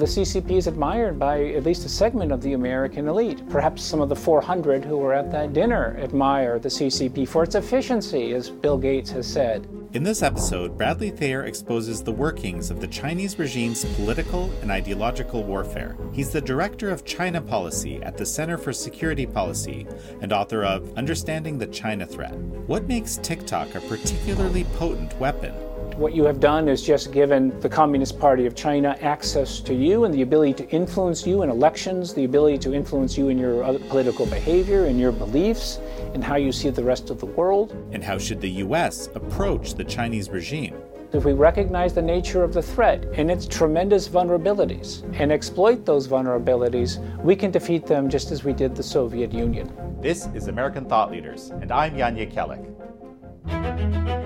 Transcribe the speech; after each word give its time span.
The 0.00 0.06
CCP 0.06 0.52
is 0.52 0.66
admired 0.66 1.18
by 1.18 1.44
at 1.48 1.64
least 1.64 1.84
a 1.84 1.88
segment 1.90 2.32
of 2.32 2.40
the 2.40 2.54
American 2.54 3.06
elite. 3.06 3.46
Perhaps 3.50 3.82
some 3.82 4.00
of 4.00 4.08
the 4.08 4.16
400 4.16 4.82
who 4.82 4.96
were 4.96 5.12
at 5.12 5.30
that 5.30 5.52
dinner 5.52 5.94
admire 6.00 6.58
the 6.58 6.70
CCP 6.70 7.28
for 7.28 7.42
its 7.44 7.54
efficiency, 7.54 8.32
as 8.32 8.48
Bill 8.48 8.78
Gates 8.78 9.10
has 9.10 9.26
said. 9.26 9.68
In 9.92 10.02
this 10.02 10.22
episode, 10.22 10.78
Bradley 10.78 11.10
Thayer 11.10 11.44
exposes 11.44 12.02
the 12.02 12.12
workings 12.12 12.70
of 12.70 12.80
the 12.80 12.86
Chinese 12.86 13.38
regime's 13.38 13.84
political 13.96 14.50
and 14.62 14.70
ideological 14.70 15.44
warfare. 15.44 15.98
He's 16.14 16.30
the 16.30 16.40
director 16.40 16.88
of 16.88 17.04
China 17.04 17.42
policy 17.42 18.02
at 18.02 18.16
the 18.16 18.24
Center 18.24 18.56
for 18.56 18.72
Security 18.72 19.26
Policy 19.26 19.86
and 20.22 20.32
author 20.32 20.64
of 20.64 20.96
Understanding 20.96 21.58
the 21.58 21.66
China 21.66 22.06
Threat. 22.06 22.34
What 22.66 22.84
makes 22.84 23.18
TikTok 23.18 23.74
a 23.74 23.80
particularly 23.82 24.64
potent 24.78 25.14
weapon? 25.20 25.52
What 26.00 26.14
you 26.14 26.24
have 26.24 26.40
done 26.40 26.66
is 26.66 26.80
just 26.80 27.12
given 27.12 27.60
the 27.60 27.68
Communist 27.68 28.18
Party 28.18 28.46
of 28.46 28.54
China 28.54 28.96
access 29.02 29.60
to 29.60 29.74
you 29.74 30.04
and 30.04 30.14
the 30.14 30.22
ability 30.22 30.54
to 30.54 30.70
influence 30.70 31.26
you 31.26 31.42
in 31.42 31.50
elections, 31.50 32.14
the 32.14 32.24
ability 32.24 32.56
to 32.60 32.72
influence 32.72 33.18
you 33.18 33.28
in 33.28 33.36
your 33.36 33.78
political 33.80 34.24
behavior 34.24 34.86
and 34.86 34.98
your 34.98 35.12
beliefs, 35.12 35.78
and 36.14 36.24
how 36.24 36.36
you 36.36 36.52
see 36.52 36.70
the 36.70 36.82
rest 36.82 37.10
of 37.10 37.20
the 37.20 37.26
world. 37.26 37.76
And 37.92 38.02
how 38.02 38.16
should 38.16 38.40
the 38.40 38.48
U.S. 38.64 39.10
approach 39.14 39.74
the 39.74 39.84
Chinese 39.84 40.30
regime? 40.30 40.74
If 41.12 41.26
we 41.26 41.34
recognize 41.34 41.92
the 41.92 42.00
nature 42.00 42.42
of 42.42 42.54
the 42.54 42.62
threat 42.62 43.04
and 43.12 43.30
its 43.30 43.46
tremendous 43.46 44.08
vulnerabilities 44.08 45.02
and 45.20 45.30
exploit 45.30 45.84
those 45.84 46.08
vulnerabilities, 46.08 46.96
we 47.22 47.36
can 47.36 47.50
defeat 47.50 47.84
them 47.84 48.08
just 48.08 48.30
as 48.30 48.42
we 48.42 48.54
did 48.54 48.74
the 48.74 48.82
Soviet 48.82 49.34
Union. 49.34 49.70
This 50.00 50.28
is 50.32 50.48
American 50.48 50.86
Thought 50.86 51.10
Leaders, 51.10 51.50
and 51.50 51.70
I'm 51.70 51.94
Jan 51.94 52.16
Jekielek. 52.16 54.19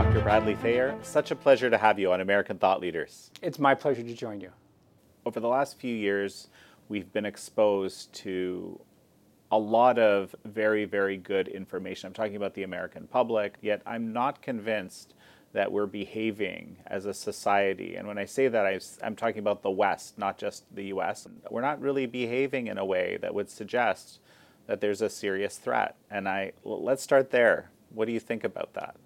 Dr. 0.00 0.22
Bradley 0.22 0.54
Thayer, 0.54 0.98
such 1.02 1.30
a 1.30 1.36
pleasure 1.36 1.68
to 1.68 1.76
have 1.76 1.98
you 1.98 2.10
on 2.10 2.22
American 2.22 2.56
Thought 2.56 2.80
Leaders. 2.80 3.30
It's 3.42 3.58
my 3.58 3.74
pleasure 3.74 4.02
to 4.02 4.14
join 4.14 4.40
you. 4.40 4.50
Over 5.26 5.40
the 5.40 5.46
last 5.46 5.78
few 5.78 5.94
years, 5.94 6.48
we've 6.88 7.12
been 7.12 7.26
exposed 7.26 8.10
to 8.14 8.80
a 9.52 9.58
lot 9.58 9.98
of 9.98 10.34
very, 10.46 10.86
very 10.86 11.18
good 11.18 11.48
information. 11.48 12.06
I'm 12.06 12.14
talking 12.14 12.36
about 12.36 12.54
the 12.54 12.62
American 12.62 13.08
public, 13.08 13.58
yet 13.60 13.82
I'm 13.84 14.10
not 14.14 14.40
convinced 14.40 15.12
that 15.52 15.70
we're 15.70 15.84
behaving 15.84 16.78
as 16.86 17.04
a 17.04 17.12
society. 17.12 17.96
And 17.96 18.08
when 18.08 18.16
I 18.16 18.24
say 18.24 18.48
that, 18.48 18.82
I'm 19.02 19.16
talking 19.16 19.40
about 19.40 19.62
the 19.62 19.70
West, 19.70 20.16
not 20.16 20.38
just 20.38 20.64
the 20.74 20.84
US. 20.84 21.28
We're 21.50 21.60
not 21.60 21.78
really 21.78 22.06
behaving 22.06 22.68
in 22.68 22.78
a 22.78 22.86
way 22.86 23.18
that 23.20 23.34
would 23.34 23.50
suggest 23.50 24.18
that 24.66 24.80
there's 24.80 25.02
a 25.02 25.10
serious 25.10 25.58
threat. 25.58 25.96
And 26.10 26.26
I 26.26 26.52
let's 26.64 27.02
start 27.02 27.32
there. 27.32 27.70
What 27.90 28.06
do 28.06 28.12
you 28.12 28.20
think 28.20 28.44
about 28.44 28.72
that? 28.72 28.96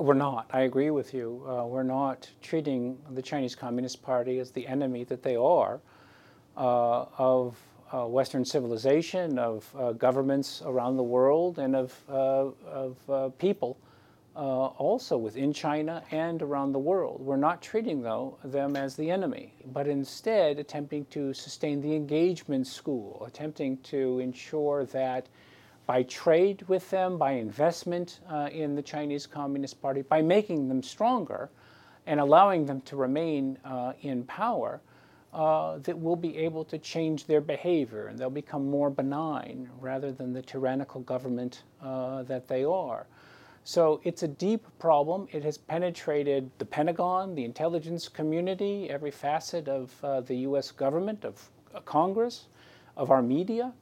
We're 0.00 0.14
not. 0.14 0.46
I 0.50 0.62
agree 0.62 0.90
with 0.90 1.12
you. 1.12 1.44
Uh, 1.46 1.66
we're 1.66 1.82
not 1.82 2.26
treating 2.40 2.96
the 3.10 3.20
Chinese 3.20 3.54
Communist 3.54 4.00
Party 4.02 4.38
as 4.38 4.50
the 4.50 4.66
enemy 4.66 5.04
that 5.04 5.22
they 5.22 5.36
are 5.36 5.78
uh, 6.56 7.04
of 7.18 7.58
uh, 7.92 8.06
Western 8.06 8.42
civilization, 8.42 9.38
of 9.38 9.70
uh, 9.76 9.92
governments 9.92 10.62
around 10.64 10.96
the 10.96 11.02
world, 11.02 11.58
and 11.58 11.76
of, 11.76 11.94
uh, 12.08 12.46
of 12.66 13.10
uh, 13.10 13.28
people 13.36 13.76
also 14.34 15.18
within 15.18 15.52
China 15.52 16.02
and 16.12 16.40
around 16.40 16.72
the 16.72 16.78
world. 16.78 17.20
We're 17.20 17.36
not 17.36 17.60
treating, 17.60 18.00
though, 18.00 18.38
them 18.42 18.76
as 18.76 18.96
the 18.96 19.10
enemy, 19.10 19.52
but 19.66 19.86
instead 19.86 20.58
attempting 20.58 21.04
to 21.10 21.34
sustain 21.34 21.82
the 21.82 21.94
engagement 21.94 22.66
school, 22.66 23.22
attempting 23.26 23.76
to 23.82 24.18
ensure 24.20 24.86
that 24.86 25.28
by 25.90 26.04
trade 26.04 26.62
with 26.68 26.88
them, 26.90 27.18
by 27.18 27.32
investment 27.32 28.20
uh, 28.28 28.48
in 28.52 28.76
the 28.76 28.82
Chinese 28.82 29.26
Communist 29.26 29.82
Party, 29.82 30.02
by 30.02 30.22
making 30.22 30.68
them 30.68 30.84
stronger 30.84 31.50
and 32.06 32.20
allowing 32.20 32.64
them 32.64 32.80
to 32.82 32.94
remain 32.94 33.58
uh, 33.64 33.92
in 34.02 34.22
power, 34.22 34.80
uh, 35.34 35.78
that 35.78 35.98
we'll 35.98 36.14
be 36.14 36.36
able 36.36 36.64
to 36.64 36.78
change 36.78 37.26
their 37.26 37.40
behavior 37.40 38.06
and 38.06 38.16
they'll 38.16 38.30
become 38.30 38.70
more 38.70 38.88
benign 38.88 39.68
rather 39.80 40.12
than 40.12 40.32
the 40.32 40.40
tyrannical 40.40 41.00
government 41.00 41.64
uh, 41.82 42.22
that 42.22 42.46
they 42.46 42.62
are. 42.62 43.08
So 43.64 44.00
it's 44.04 44.22
a 44.22 44.28
deep 44.28 44.64
problem. 44.78 45.26
It 45.32 45.42
has 45.42 45.58
penetrated 45.58 46.52
the 46.58 46.66
Pentagon, 46.66 47.34
the 47.34 47.44
intelligence 47.44 48.06
community, 48.06 48.88
every 48.88 49.10
facet 49.10 49.66
of 49.66 49.92
uh, 50.04 50.20
the 50.20 50.36
US 50.50 50.70
government, 50.70 51.24
of 51.24 51.50
uh, 51.74 51.80
Congress, 51.80 52.46
of 52.96 53.10
our 53.10 53.22
media 53.22 53.72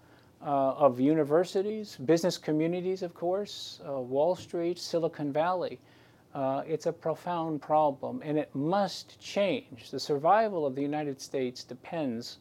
of 0.41 1.00
universities, 1.00 1.97
business 2.04 2.38
communities, 2.38 3.03
of 3.03 3.15
course, 3.15 3.81
uh, 3.88 4.00
Wall 4.00 4.37
Street, 4.37 4.78
Silicon 4.78 5.32
Valley. 5.32 5.78
Uh, 6.34 6.62
it's 6.66 6.87
a 6.87 6.93
profound 6.93 7.60
problem 7.60 8.22
and 8.25 8.38
it 8.38 8.54
must 8.54 9.19
change. 9.21 9.91
The 9.91 9.99
survival 9.99 10.66
of 10.66 10.75
the 10.75 10.82
United 10.82 11.21
States 11.21 11.65
depends 11.65 12.38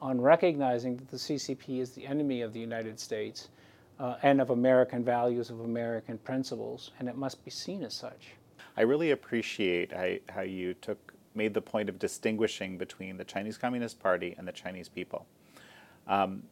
on 0.00 0.20
recognizing 0.20 0.96
that 0.96 1.10
the 1.10 1.16
CCP 1.16 1.80
is 1.80 1.90
the 1.90 2.06
enemy 2.06 2.42
of 2.42 2.52
the 2.52 2.60
United 2.60 2.98
States 2.98 3.48
uh, 3.98 4.16
and 4.22 4.40
of 4.40 4.50
American 4.50 5.04
values, 5.04 5.50
of 5.50 5.60
American 5.60 6.18
principles, 6.18 6.92
and 6.98 7.08
it 7.08 7.16
must 7.16 7.44
be 7.44 7.50
seen 7.50 7.82
as 7.82 7.94
such. 7.94 8.32
I 8.76 8.82
really 8.82 9.12
appreciate 9.12 9.92
how, 9.92 10.14
how 10.34 10.42
you 10.42 10.74
took 10.74 11.14
made 11.34 11.52
the 11.52 11.60
point 11.60 11.88
of 11.88 11.98
distinguishing 11.98 12.78
between 12.78 13.16
the 13.16 13.24
Chinese 13.24 13.58
Communist 13.58 14.00
Party 14.00 14.34
and 14.38 14.46
the 14.46 14.52
Chinese 14.52 14.88
people. 14.88 15.26
Um, 16.06 16.44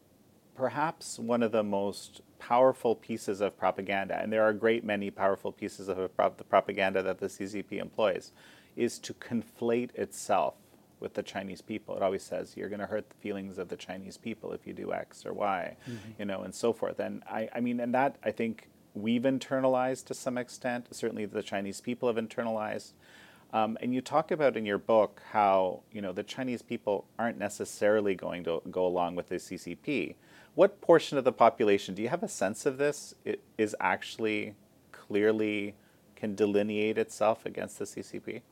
perhaps 0.55 1.19
one 1.19 1.43
of 1.43 1.53
the 1.53 1.63
most 1.63 2.21
powerful 2.39 2.95
pieces 2.95 3.41
of 3.41 3.57
propaganda, 3.57 4.19
and 4.21 4.33
there 4.33 4.43
are 4.43 4.51
a 4.51 4.55
great 4.55 4.85
many 4.85 5.11
powerful 5.11 5.53
pieces 5.53 5.89
of 5.89 5.97
the 5.97 6.45
propaganda 6.45 7.03
that 7.03 7.19
the 7.19 7.27
CCP 7.27 7.81
employs, 7.81 8.33
is 8.77 8.99
to 8.99 9.15
conflate 9.15 9.95
itself 9.95 10.55
with 10.99 11.15
the 11.15 11.23
Chinese 11.23 11.61
people. 11.61 11.97
It 11.97 12.03
always 12.03 12.23
says 12.23 12.57
you're 12.57 12.69
going 12.69 12.81
to 12.81 12.87
hurt 12.87 13.11
the 13.11 13.17
feelings 13.17 13.59
of 13.59 13.69
the 13.69 13.77
Chinese 13.77 14.17
people 14.17 14.53
if 14.53 14.67
you 14.67 14.73
do 14.73 14.93
X 14.93 15.27
or 15.27 15.33
Y, 15.33 15.77
mm-hmm. 15.89 16.11
you 16.19 16.25
know, 16.25 16.43
and 16.43 16.55
so 16.55 16.73
forth. 16.73 17.01
And 17.01 17.23
I, 17.29 17.49
I 17.55 17.61
mean, 17.61 17.81
and 17.81 17.93
that 17.95 18.17
I 18.25 18.31
think 18.31 18.69
we've 18.95 19.23
internalized 19.23 20.07
to 20.07 20.15
some 20.15 20.39
extent. 20.39 20.87
Certainly, 20.93 21.27
the 21.27 21.43
Chinese 21.43 21.81
people 21.81 22.09
have 22.09 22.25
internalized. 22.25 22.93
Um, 23.53 23.77
and 23.83 23.93
you 23.93 24.01
talk 24.01 24.31
about 24.31 24.57
in 24.57 24.65
your 24.65 24.79
book 24.79 25.21
how 25.33 25.83
you 25.93 26.01
know 26.01 26.13
the 26.13 26.23
Chinese 26.23 26.63
people 26.63 27.05
aren't 27.19 27.39
necessarily 27.39 28.15
going 28.15 28.45
to 28.45 28.63
go 28.71 28.87
along 28.87 29.17
with 29.17 29.29
the 29.29 29.37
CCP 29.37 30.15
what 30.55 30.81
portion 30.81 31.19
of 31.19 31.25
the 31.25 31.33
population, 31.33 31.95
do 31.95 32.03
you 32.03 32.09
have 32.09 32.23
a 32.23 32.29
sense 32.29 32.67
of 32.67 32.77
this, 32.77 33.15
it 33.25 33.43
is 33.57 33.75
actually 33.81 34.55
clearly 34.91 35.75
can 36.15 36.35
delineate 36.35 36.99
itself 36.99 37.47
against 37.47 37.79
the 37.79 37.85
CCP? 37.85 38.43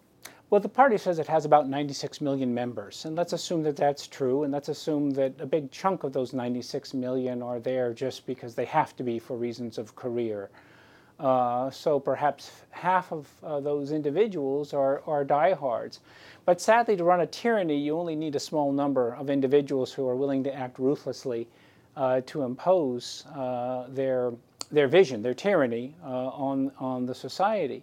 Well, 0.48 0.60
the 0.60 0.68
party 0.68 0.98
says 0.98 1.20
it 1.20 1.28
has 1.28 1.44
about 1.44 1.68
96 1.68 2.20
million 2.20 2.52
members, 2.52 3.04
and 3.04 3.14
let's 3.14 3.32
assume 3.32 3.62
that 3.62 3.76
that's 3.76 4.08
true, 4.08 4.42
and 4.42 4.52
let's 4.52 4.68
assume 4.68 5.10
that 5.12 5.34
a 5.38 5.46
big 5.46 5.70
chunk 5.70 6.02
of 6.02 6.12
those 6.12 6.32
96 6.32 6.92
million 6.94 7.40
are 7.40 7.60
there 7.60 7.94
just 7.94 8.26
because 8.26 8.56
they 8.56 8.64
have 8.64 8.96
to 8.96 9.04
be 9.04 9.20
for 9.20 9.36
reasons 9.36 9.78
of 9.78 9.94
career. 9.94 10.50
Uh, 11.20 11.70
so 11.70 12.00
perhaps 12.00 12.50
half 12.70 13.12
of 13.12 13.28
uh, 13.44 13.60
those 13.60 13.92
individuals 13.92 14.72
are, 14.74 15.02
are 15.06 15.22
diehards. 15.22 16.00
But 16.46 16.60
sadly, 16.60 16.96
to 16.96 17.04
run 17.04 17.20
a 17.20 17.26
tyranny, 17.26 17.78
you 17.78 17.96
only 17.96 18.16
need 18.16 18.34
a 18.34 18.40
small 18.40 18.72
number 18.72 19.14
of 19.14 19.30
individuals 19.30 19.92
who 19.92 20.08
are 20.08 20.16
willing 20.16 20.42
to 20.44 20.54
act 20.54 20.78
ruthlessly 20.78 21.46
to 21.96 22.42
impose 22.42 23.26
uh, 23.34 23.86
their, 23.88 24.32
their 24.70 24.88
vision, 24.88 25.22
their 25.22 25.34
tyranny 25.34 25.94
uh, 26.04 26.28
on, 26.28 26.70
on 26.78 27.06
the 27.06 27.14
society. 27.14 27.82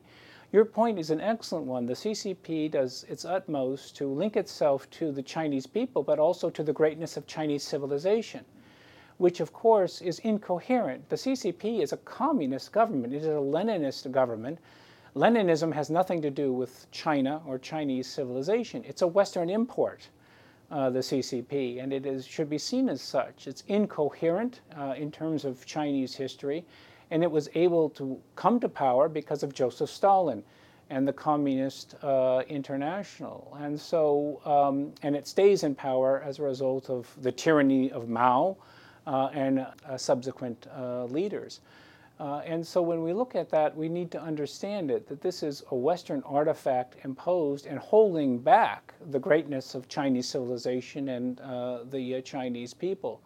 Your 0.53 0.63
point 0.63 0.97
is 0.97 1.09
an 1.09 1.19
excellent 1.19 1.65
one. 1.65 1.85
The 1.85 1.93
CCP 1.93 2.71
does 2.71 3.05
its 3.09 3.25
utmost 3.25 3.97
to 3.97 4.07
link 4.07 4.37
itself 4.37 4.89
to 4.91 5.11
the 5.11 5.21
Chinese 5.21 5.67
people, 5.67 6.03
but 6.03 6.19
also 6.19 6.49
to 6.49 6.63
the 6.63 6.71
greatness 6.71 7.17
of 7.17 7.27
Chinese 7.27 7.63
civilization, 7.63 8.45
which 9.17 9.41
of 9.41 9.51
course 9.51 10.01
is 10.01 10.19
incoherent. 10.19 11.09
The 11.09 11.17
CCP 11.17 11.81
is 11.81 11.91
a 11.91 11.97
communist 11.97 12.71
government, 12.71 13.13
it 13.13 13.17
is 13.17 13.27
a 13.27 13.31
Leninist 13.31 14.09
government. 14.11 14.59
Leninism 15.15 15.73
has 15.73 15.89
nothing 15.89 16.21
to 16.21 16.29
do 16.29 16.53
with 16.53 16.89
China 16.91 17.41
or 17.45 17.59
Chinese 17.59 18.07
civilization, 18.07 18.85
it's 18.87 19.01
a 19.01 19.07
Western 19.07 19.49
import 19.49 20.07
uh, 20.69 20.89
the 20.89 20.99
CCP, 20.99 21.81
and 21.81 21.93
it 21.93 22.05
is, 22.05 22.25
should 22.25 22.49
be 22.49 22.57
seen 22.57 22.89
as 22.89 23.01
such. 23.01 23.47
It's 23.47 23.63
incoherent 23.67 24.61
uh, 24.77 24.95
in 24.97 25.11
terms 25.11 25.45
of 25.45 25.65
Chinese 25.65 26.15
history, 26.15 26.65
and 27.11 27.23
it 27.23 27.31
was 27.31 27.49
able 27.55 27.89
to 27.91 28.19
come 28.35 28.59
to 28.59 28.69
power 28.69 29.07
because 29.07 29.43
of 29.43 29.53
Joseph 29.53 29.89
Stalin 29.89 30.43
and 30.89 31.07
the 31.07 31.13
Communist 31.13 31.95
uh, 32.03 32.43
International. 32.47 33.55
And 33.59 33.79
so, 33.79 34.41
um, 34.45 34.93
and 35.03 35.15
it 35.15 35.27
stays 35.27 35.63
in 35.63 35.75
power 35.75 36.21
as 36.25 36.39
a 36.39 36.43
result 36.43 36.89
of 36.89 37.07
the 37.21 37.31
tyranny 37.31 37.91
of 37.91 38.09
Mao 38.09 38.57
uh, 39.05 39.29
and 39.33 39.59
uh, 39.59 39.97
subsequent 39.97 40.67
leaders. 41.09 41.61
Uh, 42.19 42.41
and 42.45 42.65
so 42.65 42.81
when 42.81 43.03
we 43.03 43.13
look 43.13 43.35
at 43.35 43.49
that, 43.49 43.75
we 43.75 43.87
need 43.87 44.09
to 44.11 44.19
understand 44.21 44.89
it 44.89 45.07
that 45.07 45.21
this 45.21 45.43
is 45.43 45.63
a 45.69 45.75
Western 45.75 46.23
artifact 46.23 46.95
imposed 47.03 47.67
and 47.67 47.77
holding 47.77 48.39
back 48.39 48.93
the 49.11 49.19
greatness 49.19 49.75
of 49.75 49.87
Chinese 49.87 50.27
civilization 50.27 51.09
and 51.09 51.39
uh, 51.41 51.83
the 51.91 52.15
uh, 52.15 52.21
Chinese 52.21 52.73
people. 52.73 53.21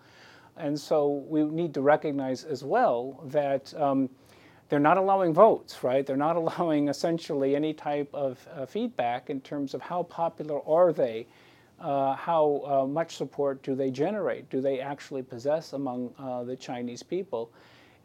And 0.57 0.77
so 0.77 1.23
we 1.29 1.43
need 1.43 1.73
to 1.75 1.81
recognize 1.81 2.43
as 2.43 2.63
well 2.63 3.23
that 3.27 3.73
um, 3.79 4.09
they're 4.67 4.79
not 4.79 4.97
allowing 4.97 5.33
votes, 5.33 5.83
right? 5.83 6.05
They're 6.05 6.17
not 6.17 6.35
allowing 6.43 6.89
essentially 6.89 7.55
any 7.55 7.73
type 7.73 8.09
of 8.13 8.45
uh, 8.53 8.65
feedback 8.65 9.29
in 9.29 9.39
terms 9.39 9.73
of 9.73 9.81
how 9.81 10.03
popular 10.03 10.59
are 10.67 10.91
they, 10.91 11.27
uh, 11.79 12.15
how 12.15 12.61
uh, 12.65 12.87
much 12.87 13.15
support 13.15 13.63
do 13.63 13.73
they 13.73 13.89
generate, 13.89 14.49
do 14.49 14.59
they 14.59 14.81
actually 14.81 15.23
possess 15.23 15.73
among 15.73 16.13
uh, 16.19 16.43
the 16.43 16.55
Chinese 16.55 17.01
people. 17.01 17.51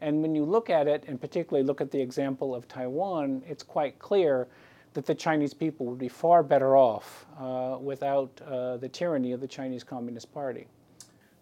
And 0.01 0.21
when 0.21 0.35
you 0.35 0.43
look 0.43 0.69
at 0.69 0.87
it, 0.87 1.03
and 1.07 1.19
particularly 1.19 1.65
look 1.65 1.81
at 1.81 1.91
the 1.91 1.99
example 1.99 2.53
of 2.53 2.67
Taiwan, 2.67 3.43
it's 3.47 3.63
quite 3.63 3.97
clear 3.99 4.47
that 4.93 5.05
the 5.05 5.15
Chinese 5.15 5.53
people 5.53 5.85
would 5.85 5.97
be 5.97 6.09
far 6.09 6.43
better 6.43 6.75
off 6.75 7.25
uh, 7.39 7.77
without 7.79 8.41
uh, 8.45 8.77
the 8.77 8.89
tyranny 8.89 9.31
of 9.31 9.41
the 9.41 9.47
Chinese 9.47 9.83
Communist 9.83 10.33
Party. 10.33 10.67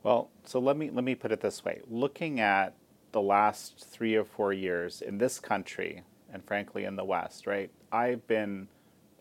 Well, 0.04 0.30
so 0.44 0.60
let 0.60 0.78
me 0.78 0.90
let 0.92 1.04
me 1.04 1.16
put 1.16 1.31
it 1.31 1.42
this 1.42 1.66
way: 1.66 1.81
looking 1.90 2.40
at 2.40 2.75
the 3.12 3.22
last 3.22 3.86
three 3.90 4.16
or 4.16 4.25
four 4.25 4.52
years 4.54 5.02
in 5.02 5.18
this 5.18 5.40
country, 5.40 6.04
and 6.31 6.44
frankly 6.44 6.84
in 6.84 6.96
the 6.96 7.06
West, 7.06 7.48
right? 7.48 7.72
I've 7.92 8.28
been 8.28 8.68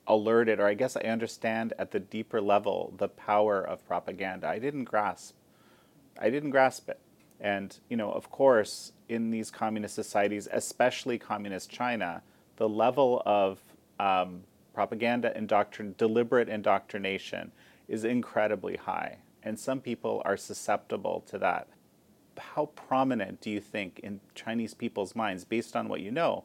alerted, 0.07 0.61
or 0.61 0.67
I 0.67 0.75
guess 0.75 0.97
I 0.97 1.03
understand 1.03 1.73
at 1.79 1.93
the 1.93 2.01
deeper 2.01 2.41
level 2.41 2.93
the 2.99 3.09
power 3.09 3.63
of 3.63 3.87
propaganda. 3.87 4.49
I 4.49 4.59
didn't 4.59 4.85
grasp, 4.85 5.37
I 6.21 6.29
didn't 6.29 6.51
grasp 6.51 6.89
it, 6.89 6.99
and 7.45 7.79
you 7.91 7.97
know, 7.97 8.11
of 8.11 8.31
course, 8.31 8.93
in 9.09 9.31
these 9.31 9.51
communist 9.51 9.95
societies, 9.95 10.49
especially 10.51 11.19
communist 11.19 11.71
China, 11.71 12.23
the 12.57 12.69
level 12.69 13.23
of 13.27 13.59
um, 14.01 14.45
propaganda 14.73 15.31
indoctrin- 15.37 15.95
deliberate 15.99 16.49
indoctrination 16.49 17.53
is 17.87 18.03
incredibly 18.03 18.77
high, 18.77 19.19
and 19.43 19.61
some 19.61 19.81
people 19.81 20.23
are 20.25 20.39
susceptible 20.39 21.23
to 21.29 21.37
that. 21.39 21.69
How 22.39 22.71
prominent 22.75 23.43
do 23.43 23.51
you 23.51 23.61
think 23.61 24.01
in 24.03 24.21
Chinese 24.35 24.73
people's 24.73 25.15
minds, 25.15 25.45
based 25.45 25.77
on 25.77 25.87
what 25.89 26.01
you 26.01 26.11
know? 26.11 26.45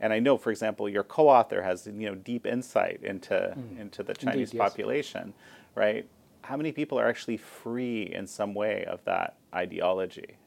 And 0.00 0.14
I 0.14 0.18
know, 0.18 0.38
for 0.38 0.50
example, 0.50 0.88
your 0.88 1.04
co-author 1.04 1.60
has 1.60 1.86
you 1.86 2.08
know 2.08 2.14
deep 2.14 2.46
insight 2.46 3.00
into 3.02 3.34
mm. 3.34 3.78
into 3.78 4.02
the 4.02 4.14
Chinese 4.14 4.52
Indeed, 4.52 4.58
population, 4.60 5.34
yes. 5.36 5.76
right? 5.76 6.06
How 6.48 6.56
many 6.56 6.72
people 6.72 6.98
are 6.98 7.06
actually 7.06 7.36
free 7.36 8.10
in 8.14 8.26
some 8.26 8.54
way 8.54 8.86
of 8.86 9.04
that 9.04 9.36
ideology, 9.54 10.38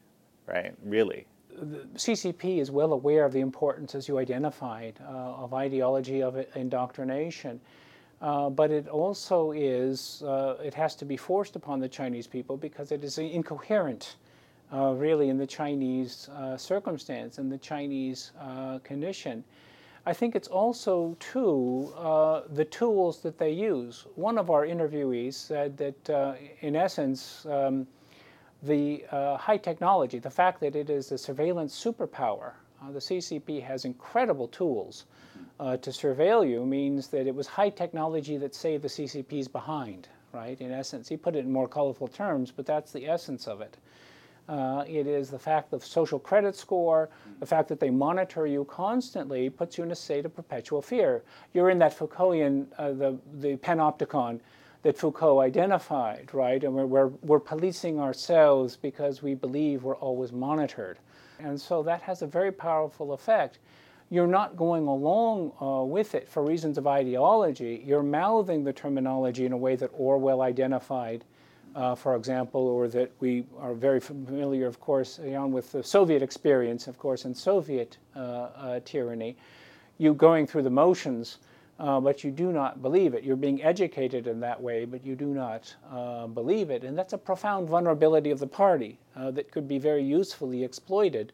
right? 0.47 0.73
Really? 0.83 1.27
the 1.55 1.85
CCP 1.95 2.59
is 2.59 2.71
well 2.71 2.93
aware 2.93 3.23
of 3.23 3.33
the 3.33 3.41
importance, 3.41 3.93
as 3.93 4.07
you 4.07 4.17
identified, 4.17 4.99
uh, 5.03 5.43
of 5.43 5.53
ideology 5.53 6.23
of 6.23 6.43
indoctrination. 6.55 7.59
Uh, 8.19 8.49
but 8.49 8.71
it 8.71 8.87
also 8.87 9.51
is, 9.51 10.23
uh, 10.23 10.57
it 10.63 10.73
has 10.73 10.95
to 10.95 11.05
be 11.05 11.17
forced 11.17 11.55
upon 11.55 11.79
the 11.79 11.89
Chinese 11.89 12.25
people 12.25 12.57
because 12.57 12.91
it 12.91 13.03
is 13.03 13.19
incoherent, 13.19 14.15
uh, 14.73 14.93
really, 14.93 15.29
in 15.29 15.37
the 15.37 15.45
Chinese 15.45 16.29
uh, 16.29 16.57
circumstance, 16.57 17.37
in 17.37 17.47
the 17.47 17.59
Chinese 17.59 18.31
uh, 18.39 18.79
condition. 18.79 19.43
I 20.05 20.13
think 20.13 20.35
it's 20.35 20.47
also, 20.47 21.15
too, 21.19 21.93
the 22.49 22.65
tools 22.65 23.21
that 23.21 23.37
they 23.37 23.51
use. 23.51 24.07
One 24.15 24.37
of 24.37 24.49
our 24.49 24.65
interviewees 24.65 25.35
said 25.35 25.77
that, 25.77 26.39
in 26.61 26.75
essence, 26.75 27.45
um, 27.45 27.87
the 28.63 29.05
uh, 29.11 29.37
high 29.37 29.57
technology, 29.57 30.19
the 30.19 30.29
fact 30.29 30.59
that 30.61 30.75
it 30.75 30.89
is 30.89 31.11
a 31.11 31.17
surveillance 31.17 31.83
superpower, 31.83 32.53
uh, 32.81 32.91
the 32.91 32.99
CCP 32.99 33.61
has 33.63 33.85
incredible 33.85 34.47
tools 34.47 35.05
uh, 35.59 35.77
to 35.77 35.89
surveil 35.89 36.47
you, 36.47 36.65
means 36.65 37.07
that 37.07 37.27
it 37.27 37.33
was 37.33 37.47
high 37.47 37.69
technology 37.69 38.37
that 38.37 38.53
saved 38.55 38.83
the 38.83 38.87
CCP's 38.87 39.47
behind, 39.47 40.07
right? 40.33 40.59
In 40.61 40.71
essence, 40.71 41.07
he 41.07 41.17
put 41.17 41.35
it 41.35 41.39
in 41.39 41.51
more 41.51 41.67
colorful 41.67 42.07
terms, 42.07 42.51
but 42.51 42.65
that's 42.65 42.91
the 42.91 43.07
essence 43.07 43.47
of 43.47 43.61
it. 43.61 43.77
Uh, 44.51 44.83
it 44.85 45.07
is 45.07 45.29
the 45.29 45.39
fact 45.39 45.71
of 45.71 45.83
social 45.83 46.19
credit 46.19 46.57
score, 46.57 47.09
the 47.39 47.45
fact 47.45 47.69
that 47.69 47.79
they 47.79 47.89
monitor 47.89 48.45
you 48.45 48.65
constantly 48.65 49.49
puts 49.49 49.77
you 49.77 49.83
in 49.85 49.91
a 49.91 49.95
state 49.95 50.25
of 50.25 50.35
perpetual 50.35 50.81
fear. 50.81 51.23
You're 51.53 51.69
in 51.69 51.79
that 51.79 51.93
Foucaultian, 51.93 52.67
uh, 52.77 52.91
the, 52.91 53.17
the 53.39 53.55
panopticon 53.55 54.41
that 54.81 54.97
Foucault 54.97 55.39
identified, 55.39 56.33
right? 56.33 56.61
And 56.65 56.73
we're, 56.73 56.85
we're, 56.85 57.07
we're 57.21 57.39
policing 57.39 58.01
ourselves 58.01 58.75
because 58.75 59.23
we 59.23 59.35
believe 59.35 59.83
we're 59.83 59.95
always 59.95 60.33
monitored. 60.33 60.99
And 61.39 61.59
so 61.59 61.81
that 61.83 62.01
has 62.01 62.21
a 62.21 62.27
very 62.27 62.51
powerful 62.51 63.13
effect. 63.13 63.59
You're 64.09 64.27
not 64.27 64.57
going 64.57 64.85
along 64.85 65.53
uh, 65.61 65.85
with 65.85 66.13
it 66.13 66.27
for 66.27 66.43
reasons 66.43 66.77
of 66.77 66.87
ideology. 66.87 67.81
You're 67.85 68.03
mouthing 68.03 68.65
the 68.65 68.73
terminology 68.73 69.45
in 69.45 69.53
a 69.53 69.57
way 69.57 69.77
that 69.77 69.91
Orwell 69.93 70.41
identified, 70.41 71.23
uh, 71.75 71.95
for 71.95 72.15
example, 72.15 72.61
or 72.67 72.87
that 72.89 73.11
we 73.19 73.45
are 73.59 73.73
very 73.73 73.99
familiar, 73.99 74.67
of 74.67 74.79
course, 74.79 75.19
you 75.23 75.45
with 75.47 75.71
the 75.71 75.83
Soviet 75.83 76.21
experience, 76.21 76.87
of 76.87 76.97
course, 76.97 77.25
and 77.25 77.35
Soviet 77.35 77.97
uh, 78.15 78.19
uh 78.19 78.79
tyranny. 78.85 79.37
You 79.97 80.13
going 80.13 80.47
through 80.47 80.63
the 80.63 80.69
motions 80.69 81.37
uh, 81.79 81.99
but 81.99 82.23
you 82.23 82.29
do 82.29 82.51
not 82.51 82.83
believe 82.83 83.15
it. 83.15 83.23
You're 83.23 83.35
being 83.35 83.63
educated 83.63 84.27
in 84.27 84.39
that 84.41 84.61
way, 84.61 84.85
but 84.85 85.03
you 85.03 85.15
do 85.15 85.33
not 85.33 85.73
believe 86.35 86.69
it. 86.69 86.83
And 86.83 86.95
that's 86.95 87.13
a 87.13 87.17
profound 87.17 87.67
vulnerability 87.67 88.29
of 88.29 88.37
the 88.37 88.45
party 88.45 88.99
that 89.15 89.49
could 89.51 89.67
be 89.67 89.79
very 89.79 90.03
usefully 90.03 90.63
exploited 90.63 91.33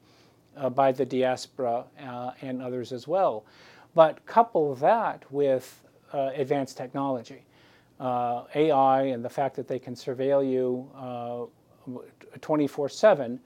by 0.74 0.94
the 0.94 1.06
diaspora 1.06 1.84
and 2.42 2.62
others 2.62 2.94
as 2.94 3.10
well. 3.10 3.44
But 3.94 4.26
couple 4.26 4.76
that 4.76 5.26
with 5.32 5.82
uh, 6.14 6.30
advanced 6.36 6.78
technology, 6.78 7.44
AI, 8.00 9.02
and 9.04 9.24
the 9.24 9.30
fact 9.30 9.56
that 9.56 9.68
they 9.68 9.80
can 9.80 9.96
surveil 9.96 10.48
you 10.50 11.50
24 12.42 12.90
7. 12.90 13.40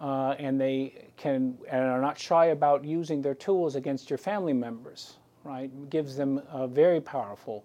and 0.00 0.60
they 0.60 1.08
can 1.16 1.56
and 1.70 1.84
are 1.84 2.00
not 2.00 2.18
shy 2.18 2.46
about 2.46 2.84
using 2.84 3.22
their 3.22 3.34
tools 3.34 3.76
against 3.76 4.10
your 4.10 4.18
family 4.18 4.52
members 4.52 5.16
right? 5.44 5.90
Gives 5.90 6.16
them 6.16 6.38
uh, 6.50 6.66
very 6.66 7.00
powerful 7.00 7.64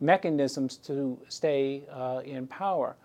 mechanisms 0.00 0.76
to 0.76 1.18
stay 1.28 1.84
uh, 1.92 2.20
in 2.24 2.46
power, 2.46 2.96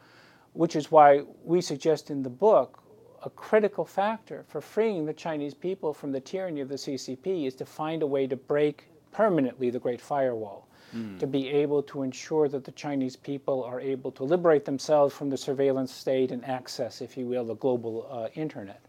which 0.53 0.75
is 0.75 0.91
why 0.91 1.21
we 1.44 1.62
suggest 1.62 2.12
in 2.12 2.24
the 2.24 2.30
book 2.30 2.80
a 3.24 3.30
critical 3.30 3.85
factor 3.85 4.44
for 4.47 4.62
freeing 4.62 5.06
the 5.06 5.13
Chinese 5.13 5.53
people 5.53 5.94
from 5.94 6.12
the 6.12 6.19
tyranny 6.19 6.62
of 6.62 6.69
the 6.69 6.75
CCP 6.75 7.47
is 7.47 7.56
to 7.56 7.65
find 7.65 8.03
a 8.03 8.07
way 8.07 8.27
to 8.27 8.35
break 8.35 8.85
permanently 9.12 9.69
the 9.69 9.80
Great 9.80 10.01
Firewall. 10.01 10.68
Mm. 10.95 11.19
To 11.19 11.28
be 11.28 11.50
able 11.50 11.81
to 11.84 12.04
ensure 12.04 12.48
that 12.50 12.63
the 12.63 12.72
Chinese 12.72 13.16
people 13.16 13.63
are 13.63 13.80
able 13.80 14.12
to 14.12 14.24
liberate 14.24 14.66
themselves 14.66 15.13
from 15.13 15.30
the 15.30 15.38
surveillance 15.38 15.92
state 15.92 16.31
and 16.31 16.45
access, 16.45 17.01
if 17.01 17.18
you 17.18 17.25
will, 17.25 17.45
the 17.45 17.56
global 17.56 18.07
uh, 18.10 18.28
internet 18.40 18.81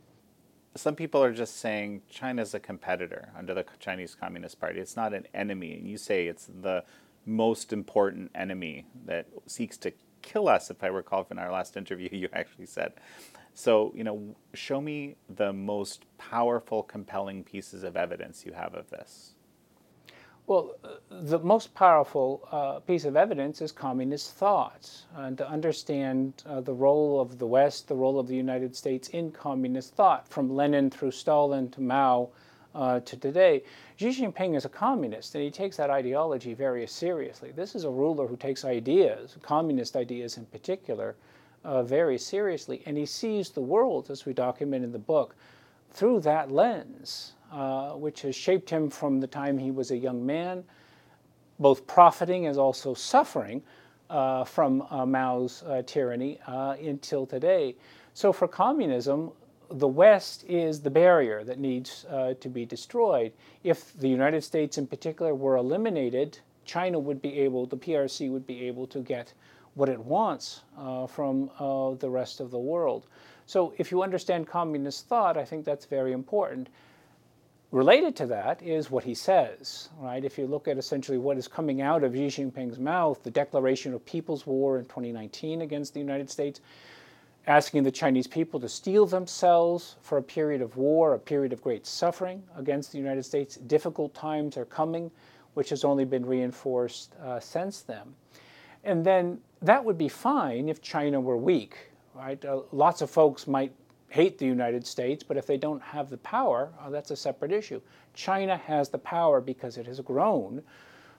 some 0.76 0.96
people 0.96 1.22
are 1.22 1.32
just 1.32 1.58
saying 1.58 2.02
China's 2.10 2.54
a 2.54 2.60
competitor 2.60 3.28
under 3.36 3.54
the 3.54 3.64
Chinese 3.78 4.14
Communist 4.14 4.58
Party. 4.58 4.80
It's 4.80 4.96
not 4.96 5.14
an 5.14 5.26
enemy. 5.32 5.74
And 5.74 5.88
you 5.88 5.96
say 5.96 6.26
it's 6.26 6.50
the 6.62 6.84
most 7.26 7.72
important 7.72 8.30
enemy 8.34 8.86
that 9.06 9.26
seeks 9.46 9.76
to 9.78 9.92
kill 10.22 10.48
us, 10.48 10.70
if 10.70 10.82
I 10.82 10.88
recall 10.88 11.24
from 11.24 11.38
our 11.38 11.52
last 11.52 11.76
interview, 11.76 12.08
you 12.12 12.28
actually 12.32 12.66
said. 12.66 12.94
So, 13.54 13.92
you 13.94 14.02
know, 14.02 14.34
show 14.52 14.80
me 14.80 15.14
the 15.28 15.52
most 15.52 16.06
powerful, 16.18 16.82
compelling 16.82 17.44
pieces 17.44 17.84
of 17.84 17.96
evidence 17.96 18.44
you 18.44 18.52
have 18.52 18.74
of 18.74 18.90
this. 18.90 19.33
Well, 20.46 20.76
the 21.10 21.38
most 21.38 21.74
powerful 21.74 22.46
uh, 22.52 22.80
piece 22.80 23.06
of 23.06 23.16
evidence 23.16 23.62
is 23.62 23.72
communist 23.72 24.34
thought, 24.34 24.90
and 25.16 25.38
to 25.38 25.48
understand 25.48 26.42
uh, 26.44 26.60
the 26.60 26.74
role 26.74 27.18
of 27.18 27.38
the 27.38 27.46
West, 27.46 27.88
the 27.88 27.94
role 27.94 28.20
of 28.20 28.28
the 28.28 28.36
United 28.36 28.76
States 28.76 29.08
in 29.08 29.32
communist 29.32 29.94
thought, 29.94 30.28
from 30.28 30.54
Lenin 30.54 30.90
through 30.90 31.12
Stalin 31.12 31.70
to 31.70 31.80
Mao 31.80 32.28
uh, 32.74 33.00
to 33.00 33.16
today. 33.16 33.62
Xi 33.96 34.08
Jinping 34.08 34.54
is 34.54 34.66
a 34.66 34.68
communist, 34.68 35.34
and 35.34 35.42
he 35.42 35.50
takes 35.50 35.78
that 35.78 35.88
ideology 35.88 36.52
very 36.52 36.86
seriously. 36.86 37.50
This 37.50 37.74
is 37.74 37.84
a 37.84 37.90
ruler 37.90 38.26
who 38.26 38.36
takes 38.36 38.66
ideas, 38.66 39.38
communist 39.40 39.96
ideas 39.96 40.36
in 40.36 40.44
particular, 40.44 41.16
uh, 41.64 41.82
very 41.82 42.18
seriously, 42.18 42.82
and 42.84 42.98
he 42.98 43.06
sees 43.06 43.48
the 43.48 43.62
world, 43.62 44.10
as 44.10 44.26
we 44.26 44.34
document 44.34 44.84
in 44.84 44.92
the 44.92 44.98
book, 44.98 45.36
through 45.90 46.20
that 46.20 46.50
lens. 46.50 47.32
Uh, 47.54 47.92
which 47.92 48.22
has 48.22 48.34
shaped 48.34 48.68
him 48.68 48.90
from 48.90 49.20
the 49.20 49.28
time 49.28 49.56
he 49.56 49.70
was 49.70 49.92
a 49.92 49.96
young 49.96 50.26
man, 50.26 50.64
both 51.60 51.86
profiting 51.86 52.48
as 52.48 52.58
also 52.58 52.94
suffering 52.94 53.62
uh, 54.10 54.42
from 54.42 54.82
uh, 54.90 55.06
Mao's 55.06 55.62
uh, 55.62 55.80
tyranny 55.86 56.40
uh, 56.48 56.74
until 56.82 57.24
today. 57.24 57.76
So 58.12 58.32
for 58.32 58.48
communism, 58.48 59.30
the 59.70 59.86
West 59.86 60.44
is 60.48 60.80
the 60.80 60.90
barrier 60.90 61.44
that 61.44 61.60
needs 61.60 62.04
to 62.40 62.48
be 62.48 62.66
destroyed. 62.66 63.32
If 63.62 63.96
the 64.00 64.08
United 64.08 64.42
States 64.42 64.76
in 64.76 64.88
particular 64.88 65.32
were 65.32 65.56
eliminated, 65.56 66.40
China 66.64 66.98
would 66.98 67.22
be 67.22 67.38
able, 67.38 67.66
the 67.66 67.76
PRC 67.76 68.32
would 68.32 68.48
be 68.48 68.66
able 68.66 68.88
to 68.88 68.98
get 68.98 69.32
what 69.74 69.88
it 69.88 70.00
wants 70.00 70.62
from 71.08 71.50
the 72.00 72.10
rest 72.10 72.40
of 72.40 72.50
the 72.50 72.58
world. 72.58 73.06
So 73.46 73.74
if 73.78 73.92
you 73.92 74.02
understand 74.02 74.48
communist 74.48 75.06
thought, 75.06 75.36
I 75.36 75.44
think 75.44 75.64
that's 75.64 75.84
very 75.84 76.12
important. 76.12 76.68
Related 77.74 78.14
to 78.14 78.26
that 78.26 78.62
is 78.62 78.88
what 78.88 79.02
he 79.02 79.14
says, 79.14 79.88
right? 79.98 80.24
If 80.24 80.38
you 80.38 80.46
look 80.46 80.68
at 80.68 80.78
essentially 80.78 81.18
what 81.18 81.36
is 81.36 81.48
coming 81.48 81.80
out 81.82 82.04
of 82.04 82.14
Xi 82.14 82.28
Jinping's 82.28 82.78
mouth, 82.78 83.20
the 83.24 83.32
declaration 83.32 83.92
of 83.92 84.06
people's 84.06 84.46
war 84.46 84.78
in 84.78 84.84
2019 84.84 85.60
against 85.60 85.92
the 85.92 85.98
United 85.98 86.30
States, 86.30 86.60
asking 87.48 87.82
the 87.82 87.90
Chinese 87.90 88.28
people 88.28 88.60
to 88.60 88.68
steel 88.68 89.06
themselves 89.06 89.96
for 90.02 90.18
a 90.18 90.22
period 90.22 90.62
of 90.62 90.76
war, 90.76 91.14
a 91.14 91.18
period 91.18 91.52
of 91.52 91.64
great 91.64 91.84
suffering 91.84 92.44
against 92.56 92.92
the 92.92 92.98
United 92.98 93.24
States. 93.24 93.56
Difficult 93.56 94.14
times 94.14 94.56
are 94.56 94.66
coming, 94.66 95.10
which 95.54 95.70
has 95.70 95.82
only 95.82 96.04
been 96.04 96.24
reinforced 96.24 97.16
uh, 97.24 97.40
since 97.40 97.80
then. 97.80 98.14
And 98.84 99.04
then 99.04 99.40
that 99.62 99.84
would 99.84 99.98
be 99.98 100.08
fine 100.08 100.68
if 100.68 100.80
China 100.80 101.20
were 101.20 101.36
weak, 101.36 101.90
right? 102.14 102.42
Uh, 102.44 102.60
lots 102.70 103.02
of 103.02 103.10
folks 103.10 103.48
might 103.48 103.72
hate 104.14 104.38
the 104.38 104.46
United 104.46 104.86
States, 104.86 105.24
but 105.24 105.36
if 105.36 105.44
they 105.44 105.56
don't 105.56 105.82
have 105.82 106.08
the 106.08 106.18
power, 106.18 106.70
uh, 106.80 106.88
that's 106.88 107.10
a 107.10 107.16
separate 107.16 107.50
issue. 107.50 107.80
China 108.14 108.56
has 108.56 108.88
the 108.88 108.98
power 108.98 109.40
because 109.40 109.76
it 109.76 109.86
has 109.86 109.98
grown 109.98 110.62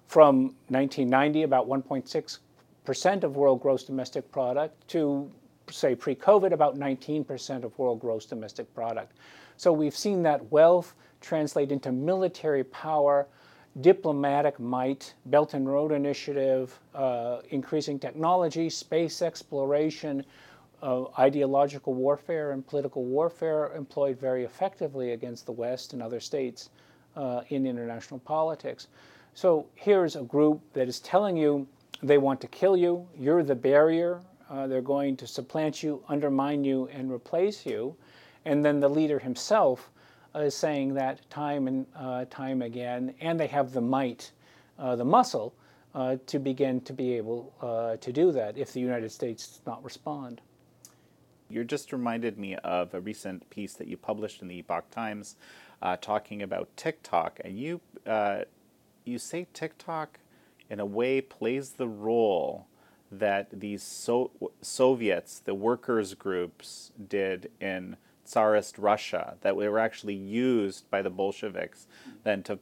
from 0.07 0.55
1990, 0.69 1.43
about 1.43 1.67
1.6 1.67 2.39
percent 2.85 3.25
of 3.25 3.35
world 3.35 3.61
gross 3.61 3.83
domestic 3.83 4.31
product, 4.31 4.87
to 4.87 5.29
say 5.69 5.93
pre 5.93 6.15
COVID, 6.15 6.53
about 6.53 6.77
19% 6.77 7.65
of 7.65 7.77
world 7.77 7.99
gross 7.99 8.25
domestic 8.25 8.73
product. 8.73 9.17
So 9.57 9.73
we've 9.73 9.97
seen 9.97 10.23
that 10.23 10.49
wealth 10.49 10.93
translate 11.19 11.73
into 11.73 11.91
military 11.91 12.63
power, 12.63 13.27
diplomatic 13.81 14.57
might, 14.57 15.15
Belt 15.25 15.53
and 15.53 15.67
Road 15.67 15.91
Initiative, 15.91 16.79
uh, 16.93 17.39
increasing 17.49 17.99
technology, 17.99 18.69
space 18.69 19.21
exploration, 19.21 20.23
uh, 20.81 21.05
ideological 21.19 21.93
warfare, 21.93 22.51
and 22.51 22.65
political 22.65 23.03
warfare 23.03 23.71
employed 23.75 24.19
very 24.19 24.43
effectively 24.43 25.13
against 25.13 25.45
the 25.45 25.51
West 25.51 25.93
and 25.93 26.01
other 26.01 26.19
states 26.19 26.69
uh, 27.15 27.41
in 27.49 27.65
international 27.65 28.19
politics. 28.19 28.87
So 29.33 29.67
here's 29.75 30.15
a 30.15 30.23
group 30.23 30.61
that 30.73 30.87
is 30.87 30.99
telling 30.99 31.37
you 31.37 31.67
they 32.03 32.17
want 32.17 32.41
to 32.41 32.47
kill 32.47 32.75
you, 32.77 33.07
you're 33.17 33.43
the 33.43 33.55
barrier, 33.55 34.21
uh, 34.49 34.67
they're 34.67 34.81
going 34.81 35.17
to 35.17 35.27
supplant 35.27 35.81
you, 35.81 36.03
undermine 36.07 36.63
you, 36.63 36.87
and 36.87 37.11
replace 37.11 37.65
you. 37.65 37.95
And 38.45 38.63
then 38.63 38.79
the 38.79 38.89
leader 38.89 39.17
himself 39.17 39.89
uh, 40.35 40.39
is 40.39 40.55
saying 40.55 40.93
that 40.93 41.27
time 41.29 41.67
and 41.67 41.85
uh, 41.95 42.25
time 42.29 42.61
again, 42.61 43.15
and 43.21 43.39
they 43.39 43.47
have 43.47 43.71
the 43.71 43.81
might, 43.81 44.31
uh, 44.77 44.95
the 44.95 45.05
muscle, 45.05 45.53
to 46.27 46.39
begin 46.39 46.81
to 46.81 46.91
be 46.91 47.13
able 47.13 47.53
to 48.01 48.11
do 48.11 48.33
that 48.33 48.57
if 48.57 48.73
the 48.73 48.81
United 48.81 49.09
States 49.09 49.47
does 49.47 49.61
not 49.65 49.81
respond. 49.81 50.41
You 51.49 51.63
just 51.63 51.91
reminded 51.93 52.37
me 52.37 52.55
of 52.55 52.93
a 52.93 52.99
recent 52.99 53.49
piece 53.49 53.73
that 53.73 53.87
you 53.87 53.97
published 53.97 54.41
in 54.41 54.47
the 54.47 54.57
Epoch 54.59 54.89
Times 54.89 55.35
uh, 55.81 55.97
talking 55.97 56.41
about 56.41 56.69
TikTok, 56.75 57.39
and 57.43 57.57
you 57.59 57.81
uh, 58.05 58.41
you 59.03 59.19
say 59.19 59.47
TikTok 59.53 60.19
in 60.69 60.79
a 60.79 60.85
way 60.85 61.21
plays 61.21 61.71
the 61.71 61.87
role 61.87 62.67
that 63.11 63.47
these 63.51 63.83
so- 63.83 64.31
Soviets, 64.61 65.39
the 65.39 65.53
workers' 65.53 66.15
groups, 66.15 66.91
did 67.07 67.51
in 67.61 67.97
Tsarist 68.25 68.79
Russia, 68.79 69.37
that 69.41 69.55
were 69.55 69.77
actually 69.77 70.15
used 70.15 70.89
by 70.89 71.01
the 71.01 71.09
Bolsheviks 71.11 71.87
then 72.23 72.41
to 72.43 72.59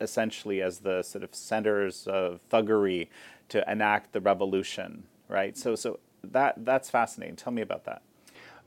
essentially 0.00 0.62
as 0.62 0.80
the 0.80 1.02
sort 1.02 1.24
of 1.24 1.34
centers 1.34 2.06
of 2.06 2.40
thuggery 2.48 3.08
to 3.48 3.68
enact 3.70 4.12
the 4.12 4.20
revolution, 4.20 5.04
right? 5.26 5.56
So, 5.56 5.74
so 5.74 5.98
that 6.22 6.64
that's 6.64 6.90
fascinating. 6.90 7.36
Tell 7.36 7.52
me 7.52 7.62
about 7.62 7.84
that. 7.84 8.02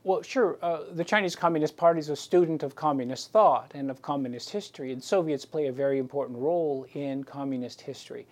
Well, 0.06 0.22
sure. 0.22 0.58
Uh, 0.62 0.82
the 0.92 1.06
Chinese 1.06 1.34
Communist 1.34 1.78
Party 1.78 2.02
is 2.02 2.10
a 2.10 2.18
student 2.18 2.62
of 2.62 2.76
communist 2.76 3.32
thought 3.32 3.72
and 3.74 3.90
of 3.90 4.02
communist 4.02 4.50
history, 4.50 4.92
and 4.92 5.02
Soviets 5.02 5.46
play 5.46 5.68
a 5.68 5.72
very 5.72 5.98
important 5.98 6.38
role 6.40 6.86
in 6.94 7.24
communist 7.24 7.80
history. 7.80 8.28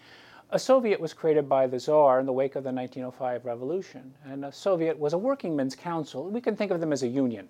A 0.50 0.60
Soviet 0.60 1.00
was 1.00 1.14
created 1.14 1.48
by 1.48 1.68
the 1.68 1.80
Tsar 1.80 2.20
in 2.20 2.26
the 2.26 2.34
wake 2.34 2.58
of 2.58 2.66
the 2.66 2.74
1905 2.74 3.46
revolution, 3.46 4.14
and 4.26 4.44
a 4.44 4.52
Soviet 4.52 5.00
was 5.00 5.14
a 5.14 5.18
workingmen's 5.18 5.74
council. 5.74 6.30
We 6.30 6.42
can 6.42 6.58
think 6.58 6.72
of 6.72 6.82
them 6.82 6.92
as 6.92 7.04
a 7.04 7.08
union, 7.08 7.48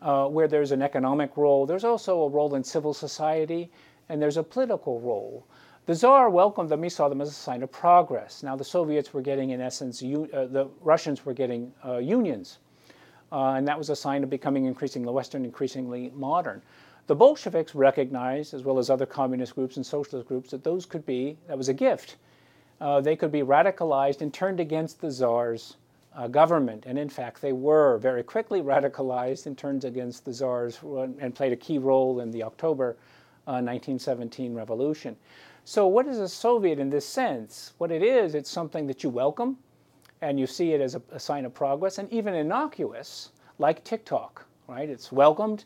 uh, 0.00 0.26
where 0.26 0.48
there's 0.48 0.72
an 0.72 0.82
economic 0.82 1.36
role, 1.36 1.64
there's 1.64 1.84
also 1.84 2.22
a 2.22 2.28
role 2.28 2.56
in 2.56 2.64
civil 2.64 2.92
society, 2.92 3.70
and 4.08 4.20
there's 4.20 4.38
a 4.38 4.42
political 4.42 4.98
role. 4.98 5.46
The 5.86 5.94
Tsar 5.94 6.30
welcomed 6.30 6.68
them, 6.68 6.82
he 6.82 6.88
saw 6.88 7.08
them 7.08 7.20
as 7.20 7.28
a 7.28 7.32
sign 7.32 7.62
of 7.62 7.70
progress. 7.70 8.42
Now, 8.42 8.56
the 8.56 8.64
Soviets 8.64 9.14
were 9.14 9.22
getting, 9.22 9.50
in 9.50 9.60
essence, 9.60 10.02
uh, 10.02 10.46
the 10.50 10.68
Russians 10.80 11.24
were 11.24 11.32
getting 11.32 11.72
uh, 11.84 11.98
unions, 11.98 12.58
uh, 13.32 13.54
and 13.54 13.66
that 13.66 13.78
was 13.78 13.90
a 13.90 13.96
sign 13.96 14.22
of 14.22 14.30
becoming 14.30 14.66
increasingly 14.66 15.12
Western, 15.12 15.44
increasingly 15.44 16.12
modern. 16.14 16.62
The 17.08 17.16
Bolsheviks 17.16 17.74
recognized, 17.74 18.54
as 18.54 18.62
well 18.62 18.78
as 18.78 18.90
other 18.90 19.06
communist 19.06 19.56
groups 19.56 19.76
and 19.76 19.84
socialist 19.84 20.28
groups, 20.28 20.50
that 20.50 20.62
those 20.62 20.86
could 20.86 21.04
be, 21.04 21.36
that 21.48 21.58
was 21.58 21.68
a 21.68 21.74
gift 21.74 22.16
uh, 22.82 23.00
they 23.00 23.14
could 23.14 23.30
be 23.30 23.42
radicalized 23.42 24.22
and 24.22 24.34
turned 24.34 24.58
against 24.58 25.00
the 25.00 25.10
czar's 25.10 25.76
uh, 26.16 26.26
government. 26.26 26.82
And 26.84 26.98
in 26.98 27.08
fact, 27.08 27.40
they 27.40 27.52
were 27.52 27.96
very 27.98 28.24
quickly 28.24 28.60
radicalized 28.74 29.46
and 29.46 29.56
turned 29.56 29.84
against 29.84 30.24
the 30.24 30.32
czars 30.32 30.80
and 30.82 31.32
played 31.32 31.52
a 31.52 31.56
key 31.56 31.78
role 31.78 32.18
in 32.20 32.32
the 32.32 32.42
October 32.42 32.96
uh, 33.46 33.62
1917 33.62 34.52
revolution. 34.52 35.16
So, 35.64 35.86
what 35.86 36.08
is 36.08 36.18
a 36.18 36.28
Soviet 36.28 36.80
in 36.80 36.90
this 36.90 37.06
sense? 37.06 37.72
What 37.78 37.92
it 37.92 38.02
is, 38.02 38.34
it's 38.34 38.50
something 38.50 38.88
that 38.88 39.04
you 39.04 39.10
welcome 39.10 39.58
and 40.22 40.40
you 40.40 40.46
see 40.46 40.72
it 40.72 40.80
as 40.80 40.94
a, 40.94 41.02
a 41.10 41.20
sign 41.20 41.44
of 41.44 41.52
progress 41.52 41.98
and 41.98 42.10
even 42.10 42.34
innocuous, 42.34 43.32
like 43.58 43.84
TikTok, 43.84 44.46
right? 44.68 44.88
It's 44.88 45.12
welcomed. 45.12 45.64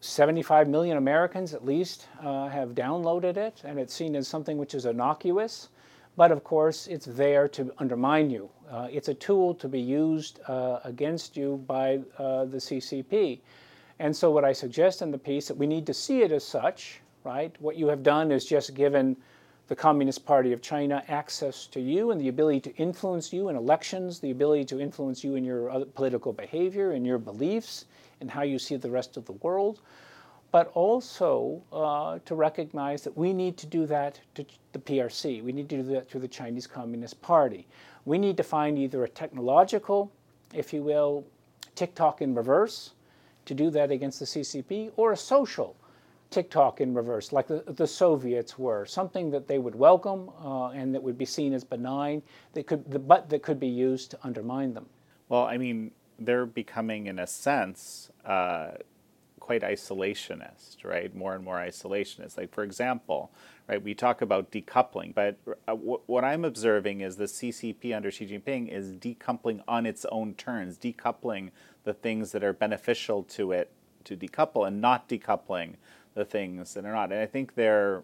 75 0.00 0.68
million 0.68 0.98
Americans 0.98 1.54
at 1.54 1.64
least 1.64 2.08
uh, 2.20 2.48
have 2.48 2.70
downloaded 2.70 3.38
it, 3.38 3.62
and 3.64 3.78
it's 3.78 3.94
seen 3.94 4.14
as 4.14 4.28
something 4.28 4.58
which 4.58 4.74
is 4.74 4.84
innocuous. 4.84 5.70
But 6.16 6.30
of 6.30 6.44
course, 6.44 6.86
it's 6.88 7.06
there 7.06 7.48
to 7.48 7.72
undermine 7.78 8.28
you. 8.28 8.50
Uh, 8.70 8.88
it's 8.90 9.08
a 9.08 9.14
tool 9.14 9.54
to 9.54 9.68
be 9.68 9.80
used 9.80 10.40
uh, 10.46 10.80
against 10.84 11.36
you 11.36 11.64
by 11.66 12.00
uh, 12.18 12.44
the 12.44 12.58
CCP. 12.58 13.40
And 13.98 14.14
so, 14.14 14.30
what 14.30 14.44
I 14.44 14.52
suggest 14.52 15.00
in 15.00 15.10
the 15.10 15.18
piece 15.18 15.48
that 15.48 15.56
we 15.56 15.66
need 15.66 15.86
to 15.86 15.94
see 15.94 16.22
it 16.22 16.32
as 16.32 16.44
such, 16.44 17.00
right? 17.24 17.54
What 17.60 17.76
you 17.76 17.86
have 17.88 18.02
done 18.02 18.30
is 18.30 18.44
just 18.44 18.74
given 18.74 19.16
the 19.68 19.76
Communist 19.76 20.26
Party 20.26 20.52
of 20.52 20.60
China 20.60 21.02
access 21.08 21.66
to 21.68 21.80
you 21.80 22.10
and 22.10 22.20
the 22.20 22.28
ability 22.28 22.60
to 22.60 22.76
influence 22.76 23.32
you 23.32 23.48
in 23.48 23.56
elections, 23.56 24.20
the 24.20 24.30
ability 24.30 24.64
to 24.66 24.80
influence 24.80 25.24
you 25.24 25.36
in 25.36 25.44
your 25.44 25.84
political 25.94 26.32
behavior, 26.32 26.92
in 26.92 27.04
your 27.04 27.18
beliefs, 27.18 27.86
and 28.20 28.30
how 28.30 28.42
you 28.42 28.58
see 28.58 28.76
the 28.76 28.90
rest 28.90 29.16
of 29.16 29.24
the 29.24 29.32
world 29.32 29.80
but 30.54 30.70
also 30.74 31.60
uh, 31.72 32.20
to 32.24 32.36
recognize 32.36 33.02
that 33.02 33.18
we 33.18 33.32
need 33.32 33.56
to 33.56 33.66
do 33.66 33.86
that 33.86 34.20
to 34.36 34.46
the 34.70 34.78
PRC. 34.78 35.42
We 35.42 35.50
need 35.50 35.68
to 35.68 35.78
do 35.78 35.82
that 35.94 36.08
to 36.10 36.20
the 36.20 36.28
Chinese 36.28 36.64
Communist 36.64 37.20
Party. 37.20 37.66
We 38.04 38.18
need 38.18 38.36
to 38.36 38.44
find 38.44 38.78
either 38.78 39.02
a 39.02 39.08
technological, 39.08 40.12
if 40.52 40.72
you 40.72 40.84
will, 40.84 41.24
TikTok 41.74 42.22
in 42.22 42.36
reverse 42.36 42.92
to 43.46 43.54
do 43.54 43.68
that 43.70 43.90
against 43.90 44.20
the 44.20 44.26
CCP, 44.26 44.92
or 44.96 45.10
a 45.10 45.16
social 45.16 45.74
TikTok 46.34 46.80
in 46.80 46.92
reverse, 46.92 47.32
like 47.32 47.46
the, 47.46 47.62
the 47.64 47.86
Soviets 47.86 48.58
were, 48.58 48.84
something 48.86 49.30
that 49.30 49.46
they 49.46 49.60
would 49.60 49.76
welcome 49.76 50.30
uh, 50.44 50.70
and 50.70 50.92
that 50.92 51.00
would 51.00 51.16
be 51.16 51.24
seen 51.24 51.52
as 51.52 51.62
benign, 51.62 52.22
that 52.54 52.66
could, 52.66 53.06
but 53.06 53.30
that 53.30 53.42
could 53.44 53.60
be 53.60 53.68
used 53.68 54.10
to 54.10 54.18
undermine 54.24 54.74
them. 54.74 54.86
Well, 55.28 55.44
I 55.44 55.58
mean, 55.58 55.92
they're 56.18 56.44
becoming, 56.44 57.06
in 57.06 57.20
a 57.20 57.26
sense, 57.28 58.10
uh, 58.24 58.72
quite 59.38 59.62
isolationist, 59.62 60.84
right? 60.84 61.14
More 61.14 61.36
and 61.36 61.44
more 61.44 61.58
isolationist. 61.58 62.36
Like, 62.36 62.52
for 62.52 62.64
example, 62.64 63.30
right, 63.68 63.80
we 63.80 63.94
talk 63.94 64.20
about 64.20 64.50
decoupling, 64.50 65.14
but 65.14 65.38
uh, 65.46 65.72
w- 65.72 66.00
what 66.06 66.24
I'm 66.24 66.44
observing 66.44 67.00
is 67.00 67.14
the 67.16 67.26
CCP 67.26 67.94
under 67.94 68.10
Xi 68.10 68.26
Jinping 68.26 68.68
is 68.72 68.92
decoupling 68.94 69.62
on 69.68 69.86
its 69.86 70.04
own 70.06 70.34
terms, 70.34 70.78
decoupling 70.78 71.50
the 71.84 71.94
things 71.94 72.32
that 72.32 72.42
are 72.42 72.52
beneficial 72.52 73.22
to 73.22 73.52
it 73.52 73.70
to 74.04 74.16
decouple 74.16 74.66
and 74.66 74.80
not 74.80 75.08
decoupling 75.08 75.74
the 76.14 76.24
things 76.24 76.74
that 76.74 76.84
are 76.84 76.92
not. 76.92 77.12
And 77.12 77.20
I 77.20 77.26
think 77.26 77.54
they're 77.54 78.02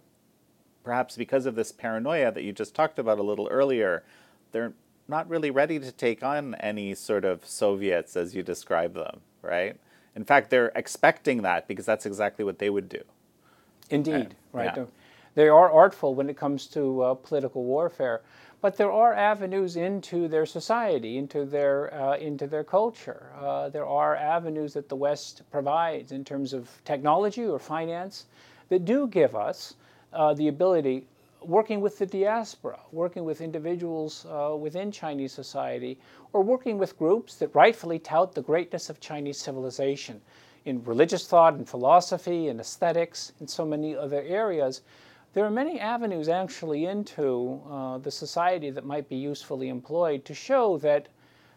perhaps 0.85 1.17
because 1.17 1.47
of 1.47 1.55
this 1.55 1.73
paranoia 1.73 2.33
that 2.33 2.43
you 2.43 2.53
just 2.53 2.75
talked 2.75 2.99
about 2.99 3.19
a 3.19 3.23
little 3.23 3.49
earlier, 3.49 4.03
they're 4.53 4.73
not 5.09 5.29
really 5.29 5.51
ready 5.51 5.79
to 5.79 5.93
take 5.93 6.23
on 6.23 6.55
any 6.57 6.95
sort 6.95 7.25
of 7.25 7.45
Soviets 7.45 8.17
as 8.17 8.35
you 8.35 8.43
describe 8.43 8.95
them, 8.95 9.21
right? 9.43 9.77
In 10.17 10.25
fact, 10.25 10.51
they're 10.51 10.73
expecting 10.75 11.43
that 11.43 11.69
because 11.69 11.87
that's 11.87 12.07
exactly 12.07 12.45
what 12.45 12.59
they 12.59 12.71
would 12.71 12.89
do. 12.89 13.03
Indeed, 13.91 14.35
right. 14.53 14.77
Yeah. 14.77 14.85
They 15.35 15.49
are 15.49 15.71
artful 15.71 16.15
when 16.15 16.29
it 16.29 16.37
comes 16.37 16.67
to 16.69 17.03
uh, 17.03 17.15
political 17.15 17.65
warfare, 17.65 18.23
but 18.61 18.77
there 18.77 18.93
are 18.93 19.15
avenues 19.15 19.77
into 19.77 20.29
their 20.29 20.47
society, 20.47 21.17
into 21.17 21.45
their 21.45 21.93
uh, 21.95 22.17
into 22.17 22.47
their 22.47 22.65
culture. 22.65 23.27
Uh, 23.41 23.69
there 23.69 23.87
are 23.87 24.17
avenues 24.17 24.75
that 24.75 24.89
the 24.89 24.97
West 24.97 25.43
provides 25.51 26.13
in 26.13 26.25
terms 26.25 26.53
of 26.53 26.69
technology 26.85 27.45
or 27.45 27.59
finance 27.59 28.27
that 28.69 28.85
do 28.85 29.07
give 29.07 29.35
us 29.35 29.75
uh, 30.13 30.35
the 30.35 30.49
ability 30.49 31.07
working 31.43 31.81
with 31.81 31.99
the 31.99 32.07
diaspora, 32.07 32.79
working 32.93 33.25
with 33.25 33.41
individuals 33.41 34.27
uh, 34.27 34.55
within 34.55 34.93
Chinese 34.93 35.33
society, 35.33 35.99
or 36.33 36.43
working 36.43 36.77
with 36.77 36.99
groups 36.99 37.37
that 37.37 37.55
rightfully 37.55 37.99
tout 37.99 38.35
the 38.35 38.43
greatness 38.43 38.91
of 38.91 39.01
Chinese 39.01 39.39
civilization 39.39 40.21
in 40.67 40.85
religious 40.85 41.27
thought 41.27 41.55
and 41.55 41.67
philosophy 41.69 42.49
and 42.49 42.61
aesthetics 42.61 43.33
and 43.41 43.49
so 43.49 43.65
many 43.65 43.97
other 43.97 44.23
areas. 44.23 44.83
There 45.33 45.45
are 45.45 45.51
many 45.51 45.79
avenues 45.79 46.29
actually 46.29 46.87
into 46.87 47.61
uh, 47.71 47.99
the 47.99 48.11
society 48.11 48.71
that 48.71 48.85
might 48.85 49.09
be 49.09 49.17
usefully 49.17 49.69
employed 49.69 50.25
to 50.25 50.35
show 50.35 50.79
that 50.79 51.09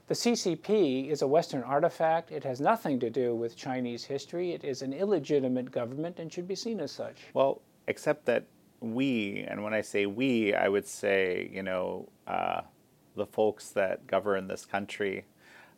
The 0.07 0.13
CCP 0.13 1.09
is 1.09 1.21
a 1.21 1.27
Western 1.27 1.63
artifact. 1.63 2.31
It 2.31 2.43
has 2.43 2.59
nothing 2.59 2.99
to 2.99 3.09
do 3.09 3.33
with 3.33 3.55
Chinese 3.55 4.03
history. 4.03 4.51
It 4.51 4.65
is 4.65 4.81
an 4.81 4.91
illegitimate 4.91 5.71
government 5.71 6.19
and 6.19 6.31
should 6.31 6.47
be 6.47 6.55
seen 6.55 6.81
as 6.81 6.91
such. 6.91 7.15
Well, 7.33 7.61
except 7.87 8.25
that 8.25 8.45
we, 8.81 9.45
and 9.47 9.63
when 9.63 9.73
I 9.73 9.79
say 9.79 10.05
we, 10.05 10.53
I 10.53 10.67
would 10.67 10.85
say, 10.85 11.49
you 11.53 11.63
know, 11.63 12.09
uh, 12.27 12.61
the 13.15 13.25
folks 13.25 13.69
that 13.69 14.05
govern 14.05 14.47
this 14.47 14.65
country, 14.65 15.23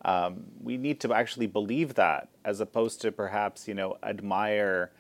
um, 0.04 0.46
we 0.62 0.78
need 0.78 1.00
to 1.02 1.14
actually 1.14 1.48
believe 1.48 1.94
that 1.94 2.30
as 2.44 2.60
opposed 2.60 3.02
to 3.02 3.12
perhaps, 3.12 3.68
you 3.68 3.76
know, 3.76 3.98
admire 4.02 4.92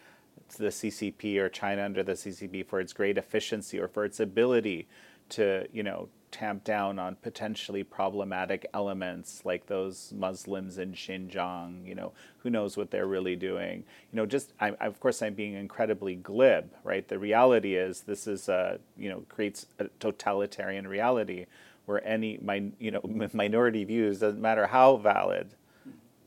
the 0.57 0.67
CCP 0.67 1.37
or 1.37 1.49
China 1.49 1.83
under 1.83 2.03
the 2.03 2.13
CCP 2.13 2.65
for 2.65 2.79
its 2.79 2.93
great 2.93 3.17
efficiency 3.17 3.79
or 3.79 3.87
for 3.87 4.05
its 4.05 4.19
ability 4.19 4.87
to, 5.29 5.67
you 5.73 5.83
know, 5.83 6.09
tamp 6.35 6.65
down 6.65 6.99
on 6.99 7.15
potentially 7.21 7.81
problematic 7.81 8.65
elements 8.73 9.43
like 9.45 9.67
those 9.67 10.11
Muslims 10.13 10.77
in 10.77 10.91
Xinjiang. 10.91 11.87
You 11.87 11.95
know, 11.95 12.11
who 12.39 12.49
knows 12.49 12.75
what 12.75 12.91
they're 12.91 13.07
really 13.07 13.37
doing? 13.37 13.85
You 14.11 14.17
know, 14.17 14.25
just 14.25 14.51
I, 14.59 14.71
of 14.71 14.99
course 14.99 15.21
I'm 15.21 15.33
being 15.33 15.53
incredibly 15.53 16.15
glib, 16.15 16.73
right? 16.83 17.07
The 17.07 17.19
reality 17.19 17.75
is 17.75 18.01
this 18.01 18.27
is 18.27 18.49
a 18.49 18.79
you 18.97 19.09
know 19.09 19.23
creates 19.29 19.67
a 19.79 19.85
totalitarian 19.99 20.87
reality 20.87 21.45
where 21.85 22.05
any 22.05 22.37
my 22.41 22.65
you 22.79 22.91
know 22.91 23.01
minority 23.33 23.85
views 23.85 24.19
doesn't 24.19 24.41
matter 24.41 24.67
how 24.67 24.97
valid 24.97 25.47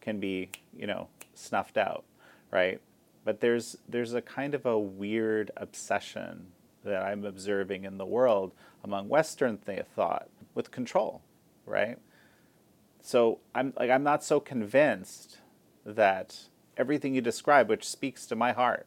can 0.00 0.18
be 0.20 0.48
you 0.74 0.86
know 0.86 1.08
snuffed 1.34 1.76
out, 1.76 2.04
right? 2.50 2.80
But 3.28 3.40
there's 3.40 3.76
there's 3.86 4.14
a 4.14 4.22
kind 4.22 4.54
of 4.54 4.64
a 4.64 4.78
weird 4.78 5.50
obsession 5.54 6.46
that 6.82 7.02
I'm 7.02 7.26
observing 7.26 7.84
in 7.84 7.98
the 7.98 8.06
world 8.06 8.52
among 8.82 9.10
Western 9.10 9.58
th- 9.58 9.84
thought 9.94 10.30
with 10.54 10.70
control, 10.70 11.20
right? 11.66 11.98
So 13.02 13.40
I'm 13.54 13.74
like 13.76 13.90
I'm 13.90 14.02
not 14.02 14.24
so 14.24 14.40
convinced 14.40 15.40
that 15.84 16.48
everything 16.78 17.14
you 17.14 17.20
describe, 17.20 17.68
which 17.68 17.86
speaks 17.86 18.24
to 18.28 18.34
my 18.34 18.52
heart 18.52 18.86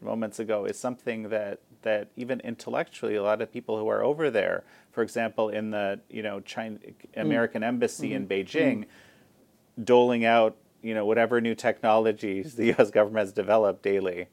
moments 0.00 0.38
ago, 0.38 0.64
is 0.64 0.78
something 0.78 1.30
that 1.30 1.58
that 1.82 2.06
even 2.14 2.38
intellectually, 2.42 3.16
a 3.16 3.22
lot 3.24 3.42
of 3.42 3.52
people 3.52 3.80
who 3.80 3.88
are 3.88 4.04
over 4.04 4.30
there, 4.30 4.62
for 4.92 5.02
example, 5.02 5.48
in 5.48 5.72
the 5.72 5.98
you 6.08 6.22
know 6.22 6.38
China 6.38 6.78
American 7.16 7.62
mm. 7.62 7.66
embassy 7.66 8.10
mm-hmm. 8.10 8.16
in 8.16 8.28
Beijing, 8.28 8.78
mm. 8.78 9.84
doling 9.84 10.24
out 10.24 10.56
you 10.82 10.94
know 10.94 11.06
whatever 11.06 11.40
new 11.40 11.54
technologies 11.54 12.54
the 12.54 12.66
U.S. 12.66 12.90
government 12.90 13.26
has 13.26 13.32
developed 13.32 13.82
daily, 13.82 14.28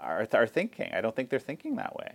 are 0.00 0.26
are 0.32 0.46
thinking. 0.46 0.90
I 0.92 1.00
don't 1.00 1.14
think 1.14 1.30
they're 1.30 1.38
thinking 1.38 1.76
that 1.76 1.94
way. 1.96 2.12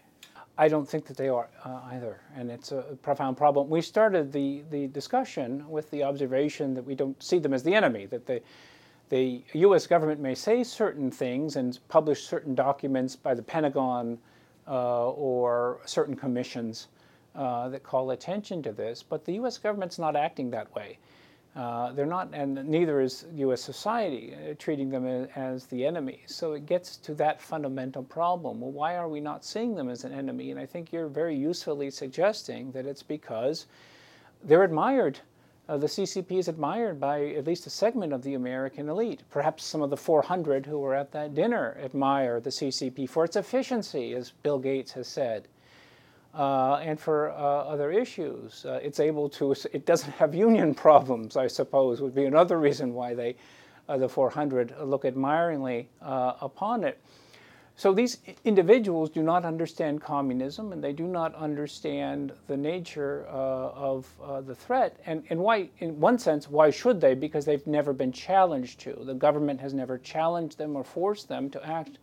I 0.58 0.68
don't 0.68 0.88
think 0.88 1.06
that 1.08 1.18
they 1.18 1.30
are 1.30 1.50
uh, 1.66 1.80
either, 1.92 2.22
and 2.36 2.52
it's 2.52 2.72
a 2.72 2.84
profound 3.02 3.38
problem. 3.38 3.70
We 3.70 3.82
started 3.82 4.32
the, 4.32 4.63
the 4.70 4.86
discussion 4.88 5.68
with 5.68 5.90
the 5.90 6.04
observation 6.04 6.75
that 6.75 6.84
we 6.84 6.94
don't 6.94 7.22
see 7.22 7.40
them 7.40 7.54
as 7.54 7.63
the 7.63 7.74
enemy, 7.74 8.06
that 8.08 8.28
the, 8.28 8.40
the 9.10 9.42
U.S. 9.54 9.88
government 9.88 10.22
may 10.22 10.36
say 10.36 10.63
certain 10.63 11.10
things 11.10 11.56
and 11.56 11.80
publish 11.88 12.28
certain 12.28 12.54
documents 12.54 13.16
by 13.16 13.34
the 13.34 13.42
Pentagon 13.42 14.20
uh, 14.68 15.10
or 15.10 15.80
certain 15.86 16.16
commissions 16.16 16.88
uh, 17.36 17.70
that 17.70 17.82
call 17.82 18.12
attention 18.12 18.62
to 18.62 18.72
this, 18.72 19.02
but 19.02 19.25
the 19.25 19.34
U.S. 19.34 19.58
government's 19.58 19.98
not 19.98 20.16
acting 20.16 20.52
that 20.52 20.74
way. 20.75 21.00
Uh, 21.56 21.92
they're 21.92 22.08
not, 22.08 22.30
and 22.34 22.56
neither 22.68 23.00
is 23.00 23.26
U.S. 23.36 23.62
society, 23.62 24.34
uh, 24.34 24.56
treating 24.58 24.90
them 24.90 25.06
as, 25.06 25.28
as, 25.36 25.66
the 25.68 25.86
enemy. 25.86 26.22
So 26.26 26.54
it 26.54 26.66
gets 26.66 26.98
to 26.98 27.14
that 27.16 27.40
fundamental 27.40 28.02
problem. 28.02 28.60
Well, 28.60 28.72
why 28.72 28.96
are 28.96 29.08
we 29.08 29.20
not 29.20 29.46
seeing 29.46 29.76
them 29.76 29.88
as 29.88 30.04
an 30.04 30.14
enemy? 30.14 30.50
And 30.50 30.60
I 30.60 30.66
think 30.66 30.92
you're 30.92 31.08
very 31.08 31.36
usefully 31.36 31.92
suggesting 31.92 32.72
that 32.72 32.88
it's 32.88 33.04
because 33.04 33.68
they're 34.44 34.64
admired. 34.64 35.20
Uh, 35.70 35.78
the 35.78 35.86
CCP 35.86 36.40
is 36.40 36.48
admired 36.48 37.00
by 37.00 37.28
at 37.28 37.46
least 37.46 37.68
a 37.68 37.70
segment 37.70 38.14
of 38.14 38.24
the 38.24 38.34
American 38.34 38.90
elite. 38.90 39.22
Perhaps 39.30 39.64
some 39.64 39.84
of 39.84 39.92
the 39.92 39.98
400 39.98 40.66
who 40.66 40.80
were 40.80 40.96
at 40.96 41.12
that 41.12 41.36
dinner 41.36 41.78
admire 41.84 42.40
the 42.40 42.50
CCP 42.50 43.08
for 43.08 43.26
its 43.26 43.36
efficiency, 43.36 44.16
as 44.16 44.32
Bill 44.42 44.58
Gates 44.58 44.94
has 44.94 45.08
said 45.08 45.48
uh, 46.34 46.75
and 46.82 47.00
for 47.00 47.32
uh, 47.32 47.36
other 47.36 47.92
issues. 47.92 48.66
Uh, 48.66 48.80
it's 48.82 49.00
able 49.00 49.30
to, 49.30 49.52
it 49.72 49.86
doesn't 49.86 50.12
have 50.13 50.34
union 50.34 50.74
problems, 50.88 51.38
I 51.38 51.48
suppose, 51.48 52.02
would 52.02 52.16
be 52.16 52.25
another 52.25 52.60
reason 52.60 52.94
why 52.94 53.13
they, 53.13 53.36
uh, 53.88 53.98
the 53.98 54.10
400, 54.10 54.75
look 54.84 55.06
admiringly 55.06 55.89
uh, 56.02 56.34
upon 56.41 56.84
it. 56.84 57.00
So 57.76 57.91
these 57.91 58.19
individuals 58.46 59.10
do 59.10 59.24
not 59.24 59.46
understand 59.46 60.00
communism 60.00 60.74
and 60.74 60.84
they 60.84 60.93
do 60.93 61.08
not 61.08 61.34
understand 61.34 62.32
the 62.46 62.56
nature 62.56 63.26
uh, 63.28 63.72
of 63.72 64.08
the 64.46 64.54
threat. 64.54 65.00
And, 65.08 65.24
and 65.32 65.39
why, 65.39 65.69
in 65.80 66.00
one 66.00 66.19
sense, 66.19 66.48
why 66.48 66.69
should 66.69 67.02
they? 67.02 67.15
Because 67.15 67.46
they've 67.46 67.65
never 67.65 67.91
been 67.91 68.12
challenged 68.12 68.80
to. 68.82 68.93
The 69.04 69.15
government 69.15 69.60
has 69.62 69.74
never 69.74 69.98
challenged 69.98 70.60
them 70.60 70.76
or 70.76 70.84
forced 70.84 71.28
them 71.28 71.50
to 71.50 71.67
act 71.67 71.98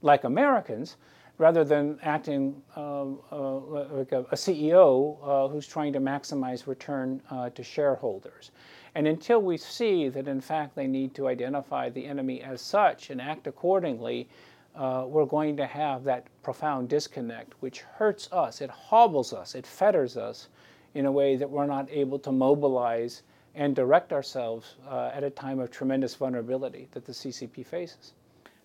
like 0.00 0.24
Americans 0.24 0.96
rather 1.40 1.64
than 1.64 1.98
acting 2.02 2.60
uh, 2.76 3.00
uh, 3.32 3.60
like 3.96 4.12
a, 4.12 4.20
a 4.30 4.34
CEO 4.34 5.16
uh, 5.22 5.48
who's 5.48 5.66
trying 5.66 5.90
to 5.90 5.98
maximize 5.98 6.66
return 6.66 7.18
uh, 7.30 7.48
to 7.48 7.64
shareholders. 7.64 8.50
And 8.94 9.06
until 9.06 9.40
we 9.40 9.56
see 9.56 10.10
that, 10.10 10.28
in 10.28 10.42
fact, 10.42 10.76
they 10.76 10.86
need 10.86 11.14
to 11.14 11.28
identify 11.28 11.88
the 11.88 12.04
enemy 12.04 12.42
as 12.42 12.60
such 12.60 13.08
and 13.08 13.22
act 13.22 13.46
accordingly, 13.46 14.28
uh, 14.76 15.06
we're 15.08 15.24
going 15.24 15.56
to 15.56 15.66
have 15.66 16.04
that 16.04 16.26
profound 16.42 16.90
disconnect, 16.90 17.54
which 17.60 17.80
hurts 17.80 18.30
us, 18.32 18.60
it 18.60 18.68
hobbles 18.68 19.32
us, 19.32 19.54
it 19.54 19.66
fetters 19.66 20.18
us 20.18 20.48
in 20.92 21.06
a 21.06 21.12
way 21.12 21.36
that 21.36 21.48
we're 21.48 21.64
not 21.64 21.88
able 21.90 22.18
to 22.18 22.30
mobilize 22.30 23.22
and 23.54 23.74
direct 23.74 24.12
ourselves 24.12 24.76
uh, 24.86 25.10
at 25.14 25.24
a 25.24 25.30
time 25.30 25.58
of 25.58 25.70
tremendous 25.70 26.14
vulnerability 26.14 26.86
that 26.92 27.06
the 27.06 27.12
CCP 27.12 27.64
faces. 27.64 28.12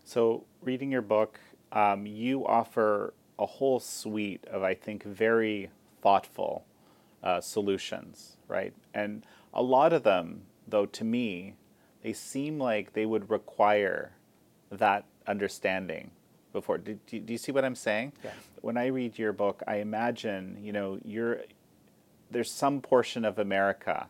So, 0.04 0.44
reading 0.62 0.92
your 0.92 1.02
book, 1.02 1.40
um, 1.76 2.06
you 2.08 2.48
offer 2.48 3.14
a 3.38 3.46
whole 3.46 3.80
suite 3.80 4.44
of, 4.50 4.64
I 4.64 4.74
think, 4.74 5.04
very 5.04 5.70
thoughtful 6.02 6.66
uh, 7.22 7.42
solutions, 7.42 8.38
right? 8.48 8.74
And 8.94 9.26
a 9.54 9.62
lot 9.62 9.94
of 9.94 10.04
them, 10.04 10.44
though, 10.68 10.86
to 10.86 11.04
me, 11.04 11.56
they 12.02 12.14
seem 12.14 12.60
like 12.60 12.94
they 12.94 13.06
would 13.06 13.30
require 13.30 14.14
that 14.72 15.06
understanding 15.28 16.12
before. 16.54 16.78
Do, 16.78 16.98
do, 17.08 17.20
do 17.20 17.34
you 17.34 17.38
see 17.38 17.52
what 17.52 17.66
I'm 17.66 17.76
saying? 17.76 18.14
Yeah. 18.24 18.32
When 18.62 18.78
I 18.78 18.88
read 18.88 19.20
your 19.20 19.34
book, 19.34 19.62
I 19.68 19.78
imagine, 19.78 20.58
you 20.62 20.72
know, 20.72 21.00
you're, 21.04 21.42
there's 22.32 22.52
some 22.52 22.80
portion 22.80 23.26
of 23.26 23.38
America 23.38 24.08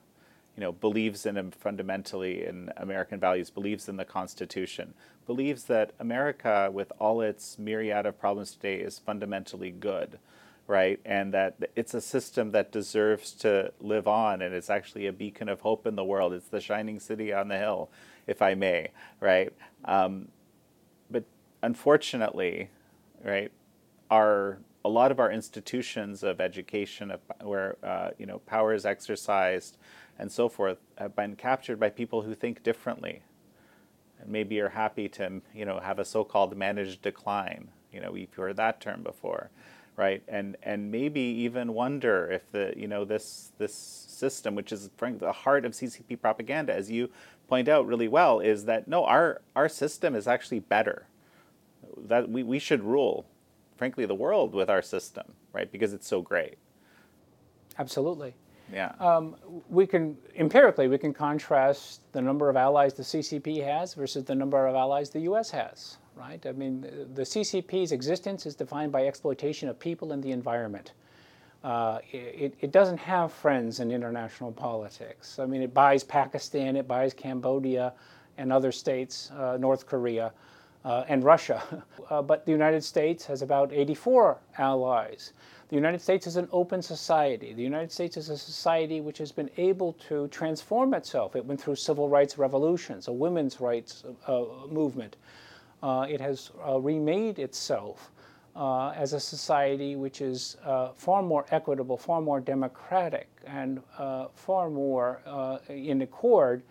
you 0.55 0.61
know, 0.61 0.71
believes 0.71 1.25
in 1.25 1.51
fundamentally 1.51 2.45
in 2.45 2.71
American 2.77 3.19
values, 3.19 3.49
believes 3.49 3.89
in 3.89 3.97
the 3.97 4.05
Constitution, 4.05 4.93
believes 5.25 5.65
that 5.65 5.91
America, 5.99 6.69
with 6.71 6.91
all 6.97 7.21
its 7.21 7.59
myriad 7.59 8.05
of 8.05 8.17
problems 8.19 8.53
today, 8.53 8.75
is 8.75 8.97
fundamentally 8.97 9.71
good, 9.71 10.17
right? 10.65 10.99
And 11.03 11.33
that 11.33 11.55
it's 11.75 11.93
a 11.93 11.99
system 11.99 12.51
that 12.51 12.71
deserves 12.71 13.31
to 13.33 13.73
live 13.81 14.07
on, 14.07 14.41
and 14.41 14.55
it's 14.55 14.69
actually 14.69 15.07
a 15.07 15.13
beacon 15.13 15.49
of 15.49 15.61
hope 15.61 15.85
in 15.85 15.95
the 15.95 16.05
world. 16.05 16.31
It's 16.31 16.47
the 16.47 16.61
shining 16.61 16.99
city 16.99 17.33
on 17.33 17.49
the 17.49 17.57
hill, 17.57 17.89
if 18.25 18.41
I 18.41 18.53
may, 18.55 18.91
right? 19.19 19.51
Um, 19.83 20.29
but 21.11 21.25
unfortunately, 21.61 22.69
right, 23.23 23.51
our 24.09 24.59
a 24.85 24.89
lot 24.89 25.11
of 25.11 25.19
our 25.19 25.31
institutions 25.31 26.21
of 26.21 26.39
education, 26.39 27.09
of, 27.09 27.19
where 27.41 27.75
uh, 27.83 28.11
you 28.17 28.25
know 28.25 28.39
power 28.39 28.73
is 28.73 28.85
exercised 28.85 29.77
and 30.17 30.31
so 30.31 30.49
forth 30.49 30.77
have 30.97 31.15
been 31.15 31.35
captured 31.35 31.79
by 31.79 31.89
people 31.89 32.21
who 32.23 32.33
think 32.33 32.63
differently 32.63 33.23
and 34.19 34.29
maybe 34.29 34.59
are 34.59 34.69
happy 34.69 35.09
to 35.09 35.41
you 35.53 35.65
know 35.65 35.79
have 35.79 35.99
a 35.99 36.05
so-called 36.05 36.55
managed 36.55 37.01
decline. 37.01 37.69
You 37.91 38.01
know 38.01 38.11
we've 38.11 38.33
heard 38.33 38.57
that 38.57 38.81
term 38.81 39.03
before 39.03 39.49
right? 39.95 40.23
And 40.27 40.57
and 40.63 40.91
maybe 40.91 41.21
even 41.21 41.73
wonder 41.73 42.29
if 42.29 42.51
the 42.51 42.73
you 42.75 42.87
know 42.87 43.05
this 43.05 43.51
this 43.57 43.73
system 43.73 44.55
which 44.55 44.71
is 44.71 44.89
frankly 44.97 45.25
the 45.25 45.31
heart 45.31 45.65
of 45.65 45.73
CCP 45.73 46.19
propaganda 46.19 46.73
as 46.73 46.91
you 46.91 47.09
point 47.47 47.67
out 47.67 47.85
really 47.85 48.07
well 48.07 48.39
is 48.39 48.65
that 48.65 48.87
no 48.87 49.05
our 49.05 49.41
our 49.55 49.69
system 49.69 50.15
is 50.15 50.27
actually 50.27 50.59
better. 50.59 51.07
That 51.97 52.29
we, 52.29 52.43
we 52.43 52.59
should 52.59 52.83
rule 52.83 53.25
frankly 53.77 54.05
the 54.05 54.15
world 54.15 54.53
with 54.53 54.69
our 54.69 54.81
system 54.81 55.33
right? 55.53 55.71
Because 55.71 55.93
it's 55.93 56.07
so 56.07 56.21
great. 56.21 56.57
Absolutely 57.79 58.35
yeah. 58.71 58.93
Um, 58.99 59.35
we 59.69 59.85
can 59.85 60.17
empirically 60.35 60.87
we 60.87 60.97
can 60.97 61.13
contrast 61.13 62.01
the 62.11 62.21
number 62.21 62.49
of 62.49 62.55
allies 62.55 62.93
the 62.93 63.03
CCP 63.03 63.63
has 63.63 63.93
versus 63.93 64.23
the 64.23 64.35
number 64.35 64.67
of 64.67 64.75
allies 64.75 65.09
the 65.09 65.21
U.S. 65.21 65.51
has. 65.51 65.97
Right. 66.15 66.43
I 66.45 66.53
mean, 66.53 66.81
the 67.13 67.23
CCP's 67.23 67.91
existence 67.91 68.45
is 68.45 68.55
defined 68.55 68.91
by 68.91 69.05
exploitation 69.05 69.67
of 69.67 69.77
people 69.77 70.13
and 70.13 70.23
the 70.23 70.31
environment. 70.31 70.93
Uh, 71.61 71.99
it, 72.11 72.55
it 72.61 72.71
doesn't 72.71 72.99
have 72.99 73.33
friends 73.33 73.79
in 73.79 73.91
international 73.91 74.51
politics. 74.51 75.39
I 75.39 75.45
mean, 75.45 75.61
it 75.61 75.73
buys 75.73 76.03
Pakistan, 76.03 76.75
it 76.75 76.87
buys 76.87 77.13
Cambodia, 77.13 77.91
and 78.37 78.53
other 78.53 78.71
states, 78.71 79.31
uh, 79.31 79.57
North 79.59 79.87
Korea. 79.87 80.31
Uh, 80.85 81.03
and 81.07 81.23
Russia. 81.23 81.83
Uh, 82.07 82.21
but 82.21 82.45
the 82.45 82.51
United 82.51 82.83
States 82.83 83.25
has 83.25 83.41
about 83.41 83.73
84 83.73 84.37
allies. 84.59 85.33
The 85.69 85.75
United 85.75 85.99
States 85.99 86.27
is 86.27 86.35
an 86.35 86.47
open 86.51 86.83
society. 86.83 87.51
The 87.51 87.63
United 87.63 87.91
States 87.91 88.15
is 88.15 88.29
a 88.29 88.37
society 88.37 89.01
which 89.01 89.17
has 89.17 89.31
been 89.31 89.49
able 89.57 89.93
to 90.07 90.27
transform 90.27 90.93
itself. 90.93 91.35
It 91.35 91.43
went 91.43 91.59
through 91.59 91.77
civil 91.77 92.07
rights 92.07 92.37
revolutions, 92.37 93.07
a 93.07 93.11
women's 93.11 93.59
rights 93.59 94.03
uh, 94.27 94.43
movement. 94.69 95.15
Uh, 95.81 96.05
it 96.07 96.21
has 96.21 96.51
uh, 96.63 96.79
remade 96.79 97.39
itself 97.39 98.11
uh, 98.55 98.89
as 98.89 99.13
a 99.13 99.19
society 99.19 99.95
which 99.95 100.21
is 100.21 100.57
uh, 100.63 100.89
far 100.95 101.23
more 101.23 101.45
equitable, 101.49 101.97
far 101.97 102.21
more 102.21 102.39
democratic, 102.39 103.27
and 103.47 103.81
far 104.35 104.69
more 104.69 105.19
in 105.69 106.03
accord 106.03 106.61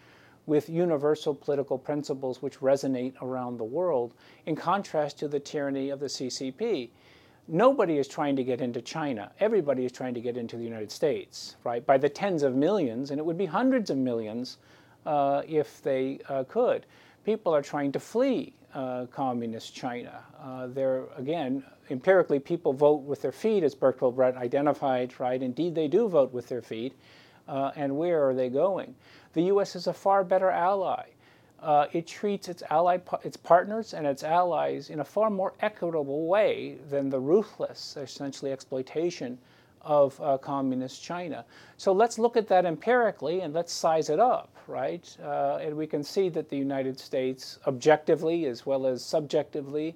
with 0.47 0.69
universal 0.69 1.35
political 1.35 1.79
principles 1.79 2.43
which 2.43 2.61
resonate 2.61 3.15
around 3.23 3.57
the 3.57 3.65
world, 3.65 4.15
in 4.47 4.57
contrast 4.57 5.19
to 5.19 5.29
the 5.29 5.41
tyranny 5.41 5.91
of 5.91 6.01
the 6.01 6.07
CCP. 6.07 6.91
Nobody 7.47 7.99
is 7.99 8.09
trying 8.09 8.37
to 8.37 8.45
get 8.45 8.61
into 8.61 8.81
China. 8.81 9.31
Everybody 9.41 9.85
is 9.85 9.93
trying 9.93 10.15
to 10.15 10.21
get 10.21 10.37
into 10.37 10.57
the 10.57 10.65
United 10.65 10.91
States, 10.91 11.57
right? 11.65 11.85
By 11.85 11.99
the 11.99 12.09
tens 12.09 12.43
of 12.43 12.55
millions, 12.55 13.11
and 13.11 13.19
it 13.19 13.25
would 13.25 13.37
be 13.37 13.47
hundreds 13.47 13.91
of 13.91 13.99
millions 13.99 14.59
uh, 15.05 15.43
if 15.47 15.83
they 15.83 16.21
uh, 16.29 16.45
could. 16.45 16.87
People 17.25 17.55
are 17.55 17.63
trying 17.63 17.93
to 17.93 18.01
flee 18.01 18.55
uh, 18.75 19.07
communist 19.07 19.75
China. 19.75 20.21
Uh, 20.43 20.67
they're, 20.69 21.05
again, 21.17 21.63
empirically, 21.91 22.39
people 22.39 22.73
vote 22.73 23.03
with 23.03 23.23
their 23.23 23.33
feet, 23.33 23.63
as 23.63 23.75
Bertolt 23.75 24.17
Brecht 24.17 24.37
identified, 24.37 25.19
right? 25.21 25.43
Indeed, 25.43 25.75
they 25.75 25.89
do 25.89 26.09
vote 26.09 26.33
with 26.33 26.49
their 26.49 26.63
feet. 26.63 26.95
Uh, 27.47 27.73
and 27.77 27.97
where 27.97 28.27
are 28.27 28.35
they 28.35 28.49
going? 28.49 28.95
The 29.35 29.43
U.S. 29.43 29.77
is 29.77 29.87
a 29.87 29.93
far 29.93 30.25
better 30.25 30.51
ally. 30.51 31.07
Uh, 31.61 31.87
it 31.93 32.07
treats 32.07 32.49
its 32.49 32.63
allied, 32.71 33.03
its 33.23 33.37
partners 33.37 33.95
and 33.95 34.07
its 34.07 34.23
allies 34.23 34.91
in 34.91 35.01
a 35.01 35.05
far 35.05 35.31
more 35.31 35.55
equitable 35.61 36.27
way 36.27 36.77
than 36.89 37.11
the 37.11 37.19
ruthless, 37.19 37.97
essentially, 37.97 38.53
exploitation 38.53 39.39
of 39.81 40.21
uh, 40.21 40.39
communist 40.39 41.03
China. 41.03 41.45
So 41.77 41.93
let's 41.93 42.19
look 42.19 42.37
at 42.37 42.49
that 42.49 42.65
empirically 42.65 43.41
and 43.41 43.53
let's 43.53 43.73
size 43.73 44.09
it 44.09 44.21
up, 44.21 44.51
right? 44.67 45.05
Uh, 45.23 45.59
and 45.61 45.77
we 45.77 45.87
can 45.87 46.03
see 46.03 46.29
that 46.31 46.49
the 46.49 46.57
United 46.57 46.99
States, 46.99 47.59
objectively 47.67 48.47
as 48.47 48.65
well 48.65 48.87
as 48.87 49.05
subjectively, 49.05 49.95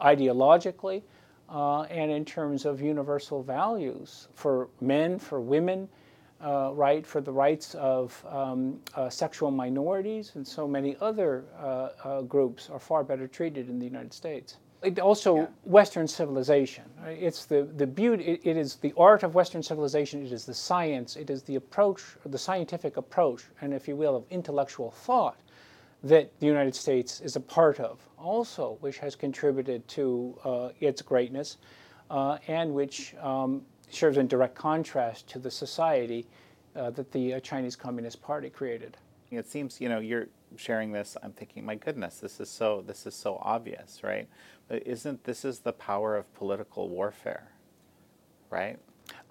ideologically, 0.00 1.02
uh, 1.48 1.82
and 1.82 2.10
in 2.10 2.24
terms 2.24 2.64
of 2.64 2.80
universal 2.80 3.42
values 3.42 4.28
for 4.34 4.68
men, 4.80 5.18
for 5.18 5.40
women, 5.40 5.88
uh, 6.42 6.70
right 6.74 7.06
for 7.06 7.20
the 7.20 7.32
rights 7.32 7.74
of 7.74 8.24
um, 8.28 8.80
uh, 8.94 9.08
sexual 9.08 9.50
minorities 9.50 10.32
and 10.34 10.46
so 10.46 10.66
many 10.66 10.96
other 11.00 11.44
uh, 11.58 11.88
uh 12.04 12.22
groups 12.22 12.70
are 12.70 12.78
far 12.78 13.04
better 13.04 13.26
treated 13.26 13.68
in 13.68 13.78
the 13.78 13.84
United 13.84 14.12
States. 14.12 14.56
It 14.82 14.98
also 14.98 15.36
yeah. 15.36 15.46
Western 15.64 16.08
civilization. 16.08 16.84
It's 17.06 17.44
the, 17.44 17.68
the 17.76 17.86
beauty. 17.86 18.24
It, 18.24 18.40
it 18.44 18.56
is 18.56 18.76
the 18.76 18.94
art 18.96 19.22
of 19.22 19.34
Western 19.34 19.62
civilization. 19.62 20.24
It 20.24 20.32
is 20.32 20.46
the 20.46 20.54
science. 20.54 21.16
It 21.16 21.28
is 21.28 21.42
the 21.42 21.56
approach, 21.56 22.02
the 22.24 22.38
scientific 22.38 22.96
approach, 22.96 23.44
and 23.60 23.74
if 23.74 23.86
you 23.86 23.94
will, 23.94 24.16
of 24.16 24.24
intellectual 24.30 24.90
thought 24.90 25.38
that 26.02 26.32
the 26.40 26.46
United 26.46 26.74
States 26.74 27.20
is 27.20 27.36
a 27.36 27.40
part 27.40 27.78
of, 27.78 27.98
also, 28.16 28.78
which 28.80 28.98
has 28.98 29.14
contributed 29.14 29.86
to 29.88 30.38
uh, 30.44 30.68
its 30.80 31.02
greatness, 31.02 31.58
uh, 32.10 32.38
and 32.48 32.72
which 32.72 33.14
um, 33.16 33.62
serves 33.94 34.18
in 34.18 34.26
direct 34.26 34.54
contrast 34.54 35.28
to 35.28 35.38
the 35.38 35.50
society 35.50 36.26
uh, 36.76 36.90
that 36.90 37.10
the 37.12 37.34
uh, 37.34 37.40
Chinese 37.40 37.76
Communist 37.76 38.22
Party 38.22 38.50
created. 38.50 38.96
It 39.30 39.48
seems, 39.48 39.80
you 39.80 39.88
know, 39.88 40.00
you're 40.00 40.26
sharing 40.56 40.92
this. 40.92 41.16
I'm 41.22 41.32
thinking, 41.32 41.64
my 41.64 41.76
goodness, 41.76 42.18
this 42.18 42.40
is 42.40 42.48
so 42.48 42.82
this 42.86 43.06
is 43.06 43.14
so 43.14 43.38
obvious, 43.42 44.02
right? 44.02 44.28
But 44.68 44.86
isn't 44.86 45.22
this 45.24 45.44
is 45.44 45.60
the 45.60 45.72
power 45.72 46.16
of 46.16 46.32
political 46.34 46.88
warfare, 46.88 47.48
right? 48.50 48.78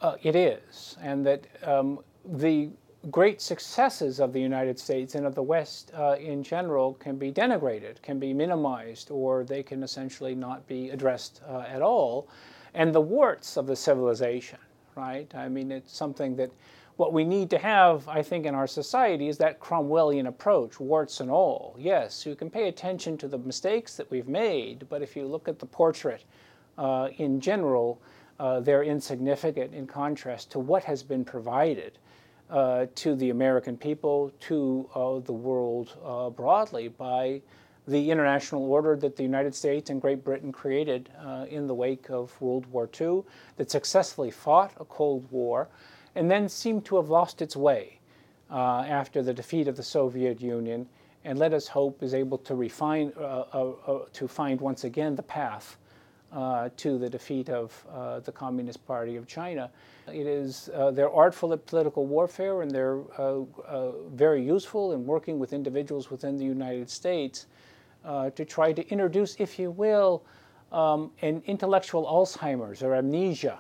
Uh, 0.01 0.15
it 0.23 0.35
is, 0.35 0.97
and 1.01 1.25
that 1.25 1.47
um, 1.63 1.99
the 2.25 2.69
great 3.11 3.41
successes 3.41 4.19
of 4.19 4.33
the 4.33 4.41
United 4.41 4.77
States 4.77 5.15
and 5.15 5.25
of 5.25 5.35
the 5.35 5.43
West 5.43 5.91
uh, 5.97 6.15
in 6.19 6.43
general 6.43 6.93
can 6.95 7.17
be 7.17 7.31
denigrated, 7.31 8.01
can 8.01 8.19
be 8.19 8.33
minimized, 8.33 9.09
or 9.09 9.43
they 9.45 9.63
can 9.63 9.83
essentially 9.83 10.35
not 10.35 10.67
be 10.67 10.89
addressed 10.89 11.41
uh, 11.47 11.59
at 11.67 11.81
all 11.81 12.27
and 12.73 12.93
the 12.93 13.01
warts 13.01 13.57
of 13.57 13.67
the 13.67 13.75
civilization, 13.75 14.59
right? 14.95 15.33
I 15.35 15.49
mean, 15.49 15.71
it's 15.71 15.95
something 15.95 16.35
that 16.37 16.51
what 16.97 17.13
we 17.13 17.23
need 17.23 17.49
to 17.51 17.57
have, 17.57 18.07
I 18.09 18.21
think, 18.21 18.45
in 18.45 18.53
our 18.53 18.67
society 18.67 19.29
is 19.29 19.37
that 19.37 19.59
Cromwellian 19.61 20.27
approach, 20.27 20.81
warts 20.81 21.21
and 21.21 21.31
all. 21.31 21.75
Yes, 21.79 22.25
you 22.25 22.35
can 22.35 22.49
pay 22.49 22.67
attention 22.67 23.17
to 23.19 23.27
the 23.29 23.37
mistakes 23.37 23.95
that 23.95 24.11
we've 24.11 24.27
made, 24.27 24.85
but 24.89 25.01
if 25.01 25.15
you 25.15 25.25
look 25.25 25.47
at 25.47 25.59
the 25.59 25.65
portrait 25.65 26.25
uh, 26.77 27.07
in 27.17 27.39
general, 27.39 28.01
uh, 28.39 28.59
they're 28.59 28.83
insignificant 28.83 29.73
in 29.73 29.87
contrast 29.87 30.51
to 30.51 30.59
what 30.59 30.83
has 30.83 31.01
been 31.01 31.23
provided 31.23 31.97
uh, 32.49 32.87
to 32.95 33.15
the 33.15 33.29
American 33.29 33.77
people, 33.77 34.31
to 34.41 34.89
uh, 34.95 35.19
the 35.19 35.31
world 35.31 35.97
uh, 36.03 36.29
broadly 36.29 36.89
by 36.89 37.41
the 37.89 38.11
international 38.11 38.63
order 38.71 38.95
that 38.95 39.15
the 39.15 39.23
United 39.23 39.55
States 39.55 39.89
and 39.89 39.99
Great 39.99 40.23
Britain 40.23 40.51
created 40.51 41.09
uh, 41.25 41.45
in 41.49 41.65
the 41.65 41.73
wake 41.73 42.09
of 42.09 42.39
World 42.39 42.67
War 42.67 42.87
II, 42.99 43.23
that 43.57 43.71
successfully 43.71 44.29
fought 44.29 44.73
a 44.79 44.85
Cold 44.85 45.25
War, 45.31 45.67
and 46.15 46.29
then 46.29 46.47
seemed 46.47 46.85
to 46.85 46.97
have 46.97 47.09
lost 47.09 47.41
its 47.41 47.55
way 47.55 47.99
uh, 48.51 48.83
after 48.87 49.23
the 49.23 49.33
defeat 49.33 49.67
of 49.67 49.75
the 49.75 49.83
Soviet 49.83 50.39
Union, 50.39 50.87
and 51.25 51.39
let 51.39 51.51
us 51.51 51.67
hope 51.67 52.03
is 52.03 52.13
able 52.13 52.37
to 52.37 52.55
refine, 52.55 53.11
uh, 53.17 53.43
uh, 53.53 53.71
uh 53.87 54.05
to 54.13 54.27
find 54.27 54.61
once 54.61 54.83
again 54.83 55.15
the 55.15 55.23
path 55.23 55.77
uh, 56.31 56.69
to 56.77 56.99
the 56.99 57.09
defeat 57.09 57.49
of 57.49 57.83
the 58.23 58.31
Communist 58.31 58.85
Party 58.85 59.15
of 59.15 59.25
China. 59.25 59.71
It 60.07 60.27
is, 60.27 60.69
they're 60.93 61.11
artful 61.11 61.53
at 61.53 61.65
political 61.65 62.05
warfare, 62.05 62.61
and 62.61 62.69
they're 62.69 62.99
very 64.11 64.43
useful 64.45 64.93
in 64.93 65.07
working 65.07 65.39
with 65.39 65.53
individuals 65.53 66.11
within 66.11 66.37
the 66.37 66.45
United 66.45 66.87
States 66.87 67.47
uh, 68.05 68.29
to 68.31 68.45
try 68.45 68.71
to 68.73 68.87
introduce, 68.89 69.35
if 69.39 69.59
you 69.59 69.71
will, 69.71 70.23
um, 70.71 71.11
an 71.21 71.41
intellectual 71.45 72.05
Alzheimer's 72.05 72.83
or 72.83 72.95
amnesia 72.95 73.59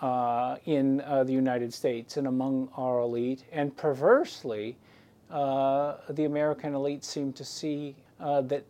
uh, 0.00 0.56
in 0.66 1.00
uh, 1.02 1.24
the 1.24 1.32
United 1.32 1.72
States 1.72 2.16
and 2.16 2.26
among 2.26 2.68
our 2.76 3.00
elite. 3.00 3.44
And 3.52 3.76
perversely, 3.76 4.76
uh, 5.30 5.96
the 6.10 6.24
American 6.24 6.74
elite 6.74 7.04
seem 7.04 7.32
to 7.34 7.44
see 7.44 7.94
uh, 8.20 8.42
that 8.42 8.64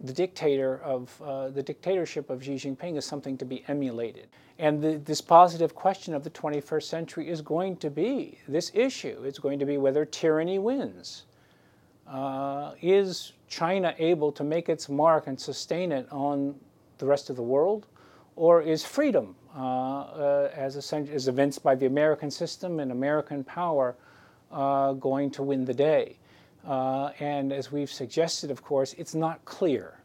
the 0.00 0.12
dictator 0.12 0.80
of 0.82 1.20
uh, 1.22 1.48
the 1.48 1.62
dictatorship 1.62 2.30
of 2.30 2.42
Xi 2.42 2.54
Jinping 2.54 2.96
is 2.96 3.04
something 3.04 3.36
to 3.38 3.44
be 3.44 3.64
emulated. 3.68 4.28
And 4.58 4.82
the, 4.82 4.96
this 4.96 5.20
positive 5.20 5.74
question 5.74 6.14
of 6.14 6.24
the 6.24 6.30
21st 6.30 6.82
century 6.84 7.28
is 7.28 7.42
going 7.42 7.76
to 7.76 7.90
be 7.90 8.38
this 8.48 8.70
issue. 8.74 9.22
It's 9.24 9.38
going 9.38 9.58
to 9.58 9.66
be 9.66 9.76
whether 9.76 10.04
tyranny 10.04 10.58
wins. 10.58 11.24
Uh, 12.06 12.72
is 12.80 13.32
China 13.48 13.94
able 13.98 14.30
to 14.32 14.44
make 14.44 14.68
its 14.68 14.88
mark 14.88 15.26
and 15.26 15.38
sustain 15.40 15.92
it 15.92 16.06
on 16.10 16.54
the 16.98 17.06
rest 17.06 17.30
of 17.30 17.36
the 17.36 17.42
world? 17.42 17.86
Or 18.36 18.62
is 18.62 18.84
freedom, 18.84 19.34
uh, 19.56 19.60
uh, 19.60 20.50
as, 20.54 20.76
as 20.92 21.28
evinced 21.28 21.62
by 21.62 21.74
the 21.74 21.86
American 21.86 22.30
system 22.30 22.78
and 22.78 22.92
American 22.92 23.42
power, 23.42 23.96
uh, 24.52 24.92
going 24.92 25.30
to 25.32 25.42
win 25.42 25.64
the 25.64 25.74
day? 25.74 26.18
Uh, 26.66 27.10
and 27.18 27.52
as 27.52 27.72
we've 27.72 27.90
suggested, 27.90 28.50
of 28.50 28.62
course, 28.62 28.94
it's 28.98 29.14
not 29.14 29.44
clear 29.44 29.98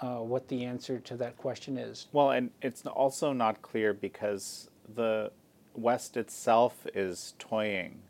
uh, 0.00 0.16
what 0.16 0.48
the 0.48 0.64
answer 0.64 0.98
to 1.00 1.16
that 1.16 1.36
question 1.36 1.78
is. 1.78 2.06
Well, 2.12 2.30
and 2.30 2.50
it's 2.62 2.84
also 2.86 3.32
not 3.32 3.62
clear 3.62 3.92
because 3.92 4.70
the 4.94 5.30
West 5.74 6.16
itself 6.16 6.86
is 6.94 7.34
toying 7.38 8.00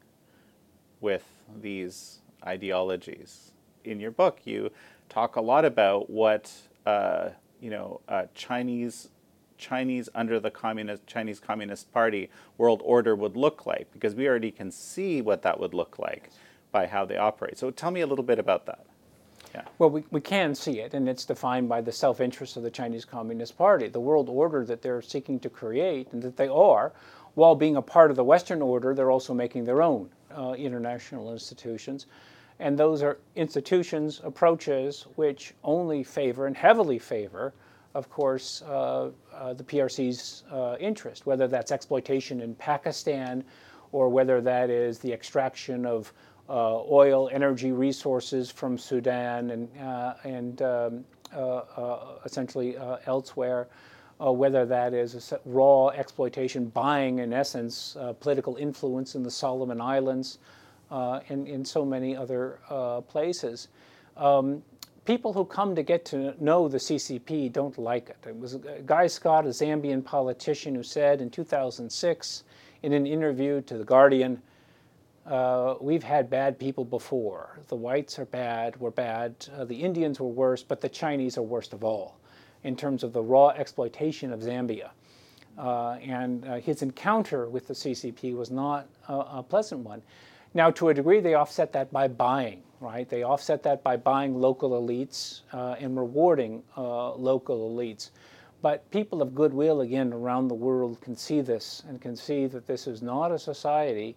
with 1.00 1.24
these 1.60 2.20
ideologies. 2.44 3.52
In 3.86 4.00
your 4.00 4.10
book, 4.10 4.40
you 4.44 4.70
talk 5.08 5.36
a 5.36 5.40
lot 5.40 5.64
about 5.64 6.10
what 6.10 6.52
uh, 6.84 7.30
you 7.60 7.70
know 7.70 8.00
uh, 8.08 8.24
Chinese 8.34 9.08
Chinese 9.58 10.08
under 10.14 10.40
the 10.40 10.50
communist 10.50 11.06
Chinese 11.06 11.40
Communist 11.40 11.92
Party 11.92 12.28
world 12.58 12.82
order 12.84 13.14
would 13.14 13.36
look 13.36 13.64
like, 13.64 13.90
because 13.92 14.14
we 14.14 14.28
already 14.28 14.50
can 14.50 14.70
see 14.70 15.22
what 15.22 15.42
that 15.42 15.60
would 15.60 15.72
look 15.72 15.98
like 15.98 16.30
by 16.72 16.86
how 16.86 17.04
they 17.04 17.16
operate. 17.16 17.58
So 17.58 17.70
tell 17.70 17.90
me 17.90 18.00
a 18.00 18.06
little 18.06 18.24
bit 18.24 18.38
about 18.38 18.66
that. 18.66 18.84
Yeah. 19.54 19.62
Well, 19.78 19.88
we, 19.88 20.04
we 20.10 20.20
can 20.20 20.54
see 20.54 20.80
it, 20.80 20.92
and 20.92 21.08
it's 21.08 21.24
defined 21.24 21.68
by 21.68 21.80
the 21.80 21.92
self 21.92 22.20
interest 22.20 22.56
of 22.56 22.62
the 22.62 22.70
Chinese 22.70 23.04
Communist 23.04 23.56
Party. 23.56 23.88
The 23.88 24.00
world 24.00 24.28
order 24.28 24.64
that 24.64 24.82
they're 24.82 25.00
seeking 25.00 25.38
to 25.40 25.48
create, 25.48 26.12
and 26.12 26.22
that 26.22 26.36
they 26.36 26.48
are, 26.48 26.92
while 27.34 27.54
being 27.54 27.76
a 27.76 27.82
part 27.82 28.10
of 28.10 28.16
the 28.16 28.24
Western 28.24 28.60
order, 28.60 28.94
they're 28.94 29.10
also 29.10 29.32
making 29.32 29.64
their 29.64 29.80
own 29.80 30.10
uh, 30.36 30.52
international 30.52 31.32
institutions. 31.32 32.06
And 32.58 32.78
those 32.78 33.02
are 33.02 33.18
institutions, 33.34 34.20
approaches 34.24 35.06
which 35.16 35.54
only 35.62 36.02
favor 36.02 36.46
and 36.46 36.56
heavily 36.56 36.98
favor, 36.98 37.52
of 37.94 38.08
course, 38.10 38.62
uh, 38.62 39.10
uh, 39.34 39.54
the 39.54 39.64
PRC's 39.64 40.44
uh, 40.50 40.76
interest, 40.80 41.26
whether 41.26 41.48
that's 41.48 41.72
exploitation 41.72 42.40
in 42.40 42.54
Pakistan 42.54 43.44
or 43.92 44.08
whether 44.08 44.40
that 44.40 44.70
is 44.70 44.98
the 44.98 45.12
extraction 45.12 45.86
of 45.86 46.12
uh, 46.48 46.82
oil, 46.90 47.28
energy 47.32 47.72
resources 47.72 48.50
from 48.50 48.78
Sudan 48.78 49.50
and, 49.50 49.68
uh, 49.80 50.14
and 50.24 50.62
um, 50.62 51.04
essentially 52.24 52.76
elsewhere. 53.06 53.68
Uh, 54.18 54.32
whether 54.32 54.64
that 54.64 54.94
is 54.94 55.34
raw 55.44 55.88
exploitation, 55.88 56.66
buying 56.68 57.18
in 57.18 57.34
essence 57.34 57.96
uh, 58.00 58.14
political 58.14 58.56
influence 58.56 59.14
in 59.14 59.22
the 59.22 59.30
Solomon 59.30 59.78
Islands 59.78 60.38
uh, 60.90 61.20
and 61.28 61.46
in 61.46 61.64
so 61.64 61.84
many 61.84 62.16
other 62.16 62.58
places. 63.08 63.68
Um, 64.16 64.62
people 65.06 65.32
who 65.32 65.44
come 65.44 65.74
to 65.74 65.82
get 65.82 66.04
to 66.06 66.34
know 66.42 66.68
the 66.68 66.78
CCP 66.78 67.52
don't 67.52 67.78
like 67.78 68.10
it. 68.10 68.28
It 68.28 68.38
was 68.38 68.56
Guy 68.84 69.06
Scott, 69.06 69.46
a 69.46 69.50
Zambian 69.50 70.04
politician, 70.04 70.74
who 70.74 70.82
said 70.82 71.20
in 71.20 71.30
2006 71.30 72.44
in 72.82 72.92
an 72.92 73.06
interview 73.06 73.60
to 73.62 73.78
The 73.78 73.84
Guardian, 73.84 74.42
uh, 75.26 75.74
we've 75.80 76.02
had 76.02 76.30
bad 76.30 76.58
people 76.58 76.84
before. 76.84 77.58
The 77.68 77.74
whites 77.74 78.18
are 78.18 78.26
bad, 78.26 78.78
we're 78.78 78.90
bad. 78.90 79.34
Uh, 79.56 79.64
the 79.64 79.74
Indians 79.74 80.20
were 80.20 80.28
worse, 80.28 80.62
but 80.62 80.80
the 80.80 80.88
Chinese 80.88 81.36
are 81.38 81.42
worst 81.42 81.72
of 81.72 81.82
all 81.82 82.18
in 82.64 82.76
terms 82.76 83.02
of 83.02 83.12
the 83.12 83.22
raw 83.22 83.48
exploitation 83.48 84.32
of 84.32 84.40
Zambia. 84.40 84.90
Uh, 85.58 85.92
and 86.02 86.46
uh, 86.46 86.56
his 86.56 86.82
encounter 86.82 87.48
with 87.48 87.66
the 87.66 87.74
CCP 87.74 88.36
was 88.36 88.50
not 88.50 88.86
a, 89.08 89.14
a 89.14 89.42
pleasant 89.42 89.80
one. 89.80 90.02
Now, 90.56 90.70
to 90.72 90.88
a 90.88 90.94
degree, 90.94 91.20
they 91.20 91.34
offset 91.34 91.72
that 91.74 91.92
by 91.92 92.08
buying 92.08 92.62
right? 92.80 93.08
They 93.08 93.22
offset 93.22 93.62
that 93.62 93.82
by 93.82 93.96
buying 93.96 94.38
local 94.40 94.70
elites 94.70 95.42
uh, 95.52 95.76
and 95.78 95.96
rewarding 95.96 96.62
uh, 96.76 97.14
local 97.14 97.70
elites. 97.70 98.10
But 98.62 98.90
people 98.90 99.22
of 99.22 99.34
goodwill, 99.34 99.82
again, 99.82 100.12
around 100.12 100.48
the 100.48 100.54
world 100.54 101.00
can 101.00 101.16
see 101.16 101.40
this 101.40 101.82
and 101.88 102.00
can 102.00 102.16
see 102.16 102.46
that 102.46 102.66
this 102.66 102.86
is 102.86 103.02
not 103.02 103.30
a 103.32 103.38
society 103.38 104.16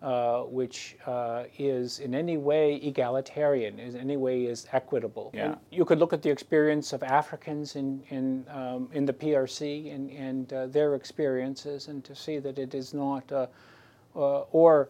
uh, 0.00 0.42
which 0.42 0.96
uh, 1.06 1.44
is 1.58 1.98
in 1.98 2.14
any 2.14 2.36
way 2.36 2.76
egalitarian, 2.76 3.80
in 3.80 3.96
any 3.96 4.16
way 4.16 4.44
is 4.44 4.68
equitable. 4.72 5.32
Yeah. 5.34 5.56
you 5.72 5.84
could 5.84 5.98
look 5.98 6.12
at 6.12 6.22
the 6.22 6.30
experience 6.30 6.92
of 6.92 7.02
Africans 7.02 7.74
in, 7.74 8.02
in, 8.10 8.46
um, 8.48 8.88
in 8.92 9.04
the 9.04 9.12
PRC 9.12 9.92
and, 9.92 10.10
and 10.10 10.52
uh, 10.52 10.66
their 10.68 10.94
experiences 10.94 11.88
and 11.88 12.04
to 12.04 12.14
see 12.14 12.38
that 12.38 12.58
it 12.58 12.74
is 12.74 12.94
not, 12.94 13.30
uh, 13.32 13.46
or 14.14 14.88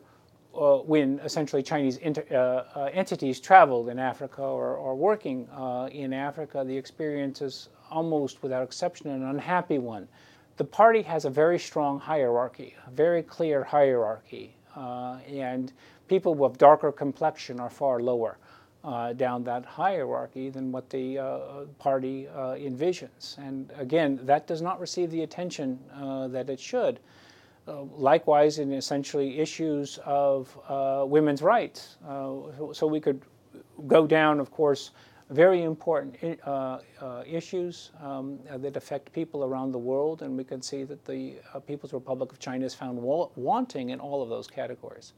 uh, 0.59 0.79
when 0.79 1.21
essentially 1.21 1.63
Chinese 1.63 1.99
inter, 1.99 2.25
uh, 2.31 2.79
uh, 2.79 2.91
entities 2.93 3.41
traveled 3.41 3.89
in 3.89 3.99
Africa 3.99 4.43
or, 4.43 4.77
or 4.77 4.95
working 4.97 5.49
uh, 5.51 5.89
in 5.93 6.13
Africa, 6.13 6.65
the 6.67 6.77
experience 6.77 7.41
is 7.41 7.69
almost 7.91 8.43
without 8.43 8.63
exception 8.63 9.09
an 9.11 9.23
unhappy 9.23 9.79
one. 9.79 10.09
The 10.57 10.65
party 10.65 11.03
has 11.03 11.25
a 11.25 11.31
very 11.31 11.59
strong 11.59 12.01
hierarchy, 12.01 12.75
a 12.87 12.91
very 12.91 13.23
clear 13.23 13.63
hierarchy, 13.63 14.57
uh, 14.77 15.19
and 15.29 15.73
people 16.09 16.35
with 16.35 16.59
darker 16.59 16.91
complexion 16.91 17.61
are 17.61 17.71
far 17.71 18.01
lower. 18.01 18.39
Uh, 18.85 19.13
down 19.13 19.43
that 19.43 19.65
hierarchy 19.65 20.51
than 20.51 20.71
what 20.71 20.89
the 20.89 21.17
party 21.81 22.29
envisions. 22.37 23.37
And 23.37 23.71
again, 23.77 24.21
that 24.23 24.47
does 24.47 24.63
not 24.63 24.79
receive 24.79 25.11
the 25.11 25.25
attention 25.25 25.81
that 26.31 26.49
it 26.49 26.61
should. 26.61 27.01
Uh, 27.69 27.83
likewise, 27.97 28.59
in 28.59 28.73
essentially 28.73 29.39
issues 29.39 29.99
of 30.07 30.59
uh, 30.69 31.05
women's 31.07 31.43
rights. 31.43 31.99
Uh, 32.09 32.73
so 32.73 32.87
we 32.87 32.99
could 32.99 33.21
go 33.87 34.07
down, 34.07 34.41
of 34.41 34.51
course, 34.51 34.93
very 35.29 35.63
important 35.63 36.17
uh, 36.47 36.79
issues 37.27 37.91
um, 38.03 38.39
that 38.57 38.75
affect 38.79 39.13
people 39.13 39.45
around 39.45 39.73
the 39.73 39.79
world, 39.79 40.23
and 40.23 40.35
we 40.35 40.45
can 40.45 40.63
see 40.63 40.83
that 40.85 41.05
the 41.05 41.35
People's 41.67 41.93
Republic 41.93 42.33
of 42.33 42.39
China 42.39 42.65
is 42.65 42.75
found 42.75 42.97
wa- 42.97 43.29
wanting 43.37 43.91
in 43.91 44.01
all 44.01 44.23
of 44.23 44.31
those 44.31 44.47
categories. 44.47 45.13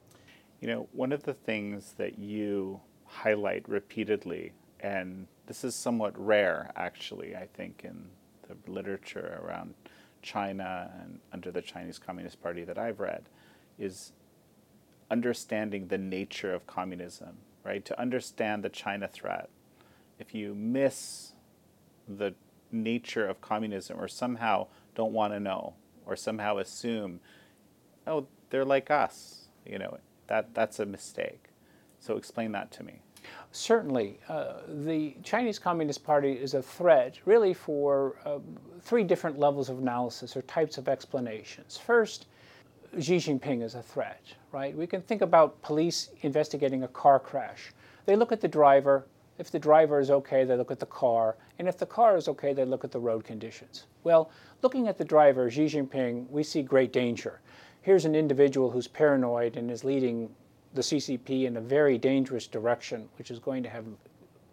You 0.61 0.67
know, 0.67 0.89
one 0.93 1.13
of 1.13 1.23
the 1.23 1.35
things 1.35 1.95
that 1.99 2.19
you 2.19 2.81
highlight 3.05 3.69
repeatedly, 3.69 4.53
and 4.81 5.29
this 5.47 5.63
is 5.63 5.77
somewhat 5.77 6.19
rare 6.19 6.73
actually, 6.75 7.37
I 7.37 7.47
think, 7.55 7.83
in 7.85 8.09
the 8.49 8.57
literature 8.71 9.41
around 9.45 9.75
China 10.23 10.91
and 11.01 11.21
under 11.33 11.51
the 11.51 11.63
Chinese 11.63 11.99
Communist 11.99 12.43
Party 12.43 12.65
that 12.65 12.79
I've 12.79 13.01
read 13.01 13.29
is 13.79 14.13
understanding 15.11 15.89
the 15.89 15.99
nature 15.99 16.55
of 16.55 16.67
communism, 16.67 17.39
right? 17.65 17.85
To 17.85 18.01
understand 18.01 18.63
the 18.63 18.69
China 18.69 19.09
threat, 19.09 19.49
if 20.19 20.35
you 20.35 20.55
miss 20.55 21.33
the 22.07 22.35
nature 22.71 23.27
of 23.27 23.41
communism 23.41 23.99
or 24.01 24.09
somehow 24.09 24.67
don't 24.95 25.13
want 25.13 25.33
to 25.33 25.41
know 25.41 25.75
or 26.07 26.17
somehow 26.17 26.59
assume, 26.59 27.21
oh, 28.07 28.27
they're 28.51 28.65
like 28.65 28.91
us, 28.91 29.49
you 29.65 29.79
know, 29.79 29.99
that, 30.27 30.55
that's 30.55 30.79
a 30.79 30.87
mistake. 30.87 31.47
So 31.99 32.17
explain 32.17 32.53
that 32.53 32.71
to 32.73 32.85
me. 32.85 33.03
Certainly. 33.53 34.19
Uh, 34.29 34.55
the 34.69 35.17
Chinese 35.23 35.59
Communist 35.59 36.05
Party 36.05 36.33
is 36.33 36.55
a 36.55 36.63
threat 36.63 37.19
really 37.25 37.53
for 37.55 38.17
uh, 38.25 38.39
three 38.81 39.05
different 39.05 39.39
levels 39.39 39.69
of 39.69 39.79
analysis 39.79 40.37
or 40.37 40.43
types 40.43 40.79
of 40.79 40.89
explanations. 40.89 41.77
First, 41.77 42.27
Xi 42.99 43.17
Jinping 43.17 43.63
is 43.63 43.75
a 43.75 43.83
threat, 43.83 44.23
right? 44.53 44.77
We 44.77 44.87
can 44.87 45.03
think 45.03 45.23
about 45.23 45.61
police 45.63 46.11
investigating 46.23 46.83
a 46.83 46.89
car 46.89 47.19
crash. 47.21 47.73
They 48.07 48.17
look 48.17 48.33
at 48.33 48.41
the 48.41 48.49
driver. 48.49 49.07
If 49.39 49.51
the 49.51 49.59
driver 49.59 50.01
is 50.01 50.11
okay, 50.11 50.45
they 50.45 50.57
look 50.57 50.71
at 50.71 50.81
the 50.81 50.87
car. 50.87 51.37
And 51.59 51.69
if 51.69 51.79
the 51.79 51.87
car 51.87 52.17
is 52.17 52.29
okay, 52.29 52.53
they 52.53 52.65
look 52.65 52.85
at 52.85 52.91
the 52.91 52.99
road 52.99 53.25
conditions. 53.25 53.87
Well, 54.03 54.31
looking 54.63 54.89
at 54.89 54.99
the 54.99 55.05
driver, 55.05 55.51
Xi 55.51 55.67
Jinping, 55.67 56.29
we 56.31 56.43
see 56.43 56.63
great 56.63 56.93
danger. 56.93 57.41
Here's 57.83 58.05
an 58.05 58.15
individual 58.15 58.71
who's 58.71 58.89
paranoid 58.89 59.57
and 59.57 59.71
is 59.71 59.85
leading 59.85 60.35
the 60.75 60.83
CCP 60.83 61.45
in 61.47 61.57
a 61.57 61.61
very 61.61 61.99
dangerous 61.99 62.47
direction, 62.47 63.09
which 63.19 63.31
is 63.31 63.39
going 63.39 63.63
to 63.63 63.69
have 63.69 63.85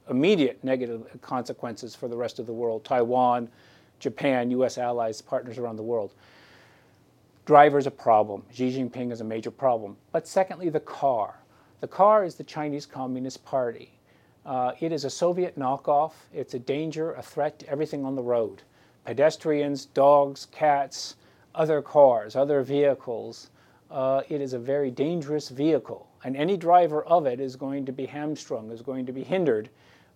immediate 0.10 0.64
negative 0.64 1.06
consequences 1.22 1.94
for 1.96 2.08
the 2.08 2.16
rest 2.16 2.40
of 2.40 2.46
the 2.46 2.54
world 2.54 2.84
Taiwan, 2.84 3.50
Japan, 4.00 4.52
US 4.52 4.78
allies, 4.78 5.22
partners 5.22 5.58
around 5.58 5.76
the 5.76 5.84
world. 5.84 6.14
Driver 7.46 7.78
is 7.78 7.88
a 7.88 7.92
problem. 7.92 8.44
Xi 8.52 8.78
Jinping 8.78 9.12
is 9.12 9.22
a 9.22 9.24
major 9.24 9.52
problem. 9.52 9.96
But 10.12 10.28
secondly, 10.28 10.70
the 10.70 10.82
car. 10.82 11.40
The 11.80 11.88
car 11.88 12.26
is 12.26 12.36
the 12.36 12.44
Chinese 12.44 12.86
Communist 12.86 13.46
Party. 13.46 13.92
Uh, 14.46 14.72
it 14.80 14.92
is 14.92 15.06
a 15.06 15.10
Soviet 15.10 15.58
knockoff. 15.58 16.14
It's 16.34 16.54
a 16.54 16.60
danger, 16.60 17.14
a 17.14 17.22
threat 17.22 17.60
to 17.60 17.70
everything 17.70 18.06
on 18.06 18.16
the 18.16 18.24
road 18.24 18.64
pedestrians, 19.06 19.86
dogs, 19.86 20.48
cats, 20.52 21.16
other 21.56 21.82
cars, 21.82 22.36
other 22.36 22.62
vehicles 22.62 23.50
uh, 23.90 24.22
it 24.30 24.42
is 24.42 24.54
a 24.54 24.60
very 24.60 24.92
dangerous 24.92 25.50
vehicle, 25.50 26.08
and 26.24 26.36
any 26.36 26.58
driver 26.58 27.04
of 27.06 27.26
it 27.26 27.40
is 27.40 27.56
going 27.56 27.86
to 27.86 27.92
be 27.92 28.06
hamstrung, 28.06 28.72
is 28.72 28.82
going 28.82 29.06
to 29.06 29.12
be 29.12 29.24
hindered 29.24 29.70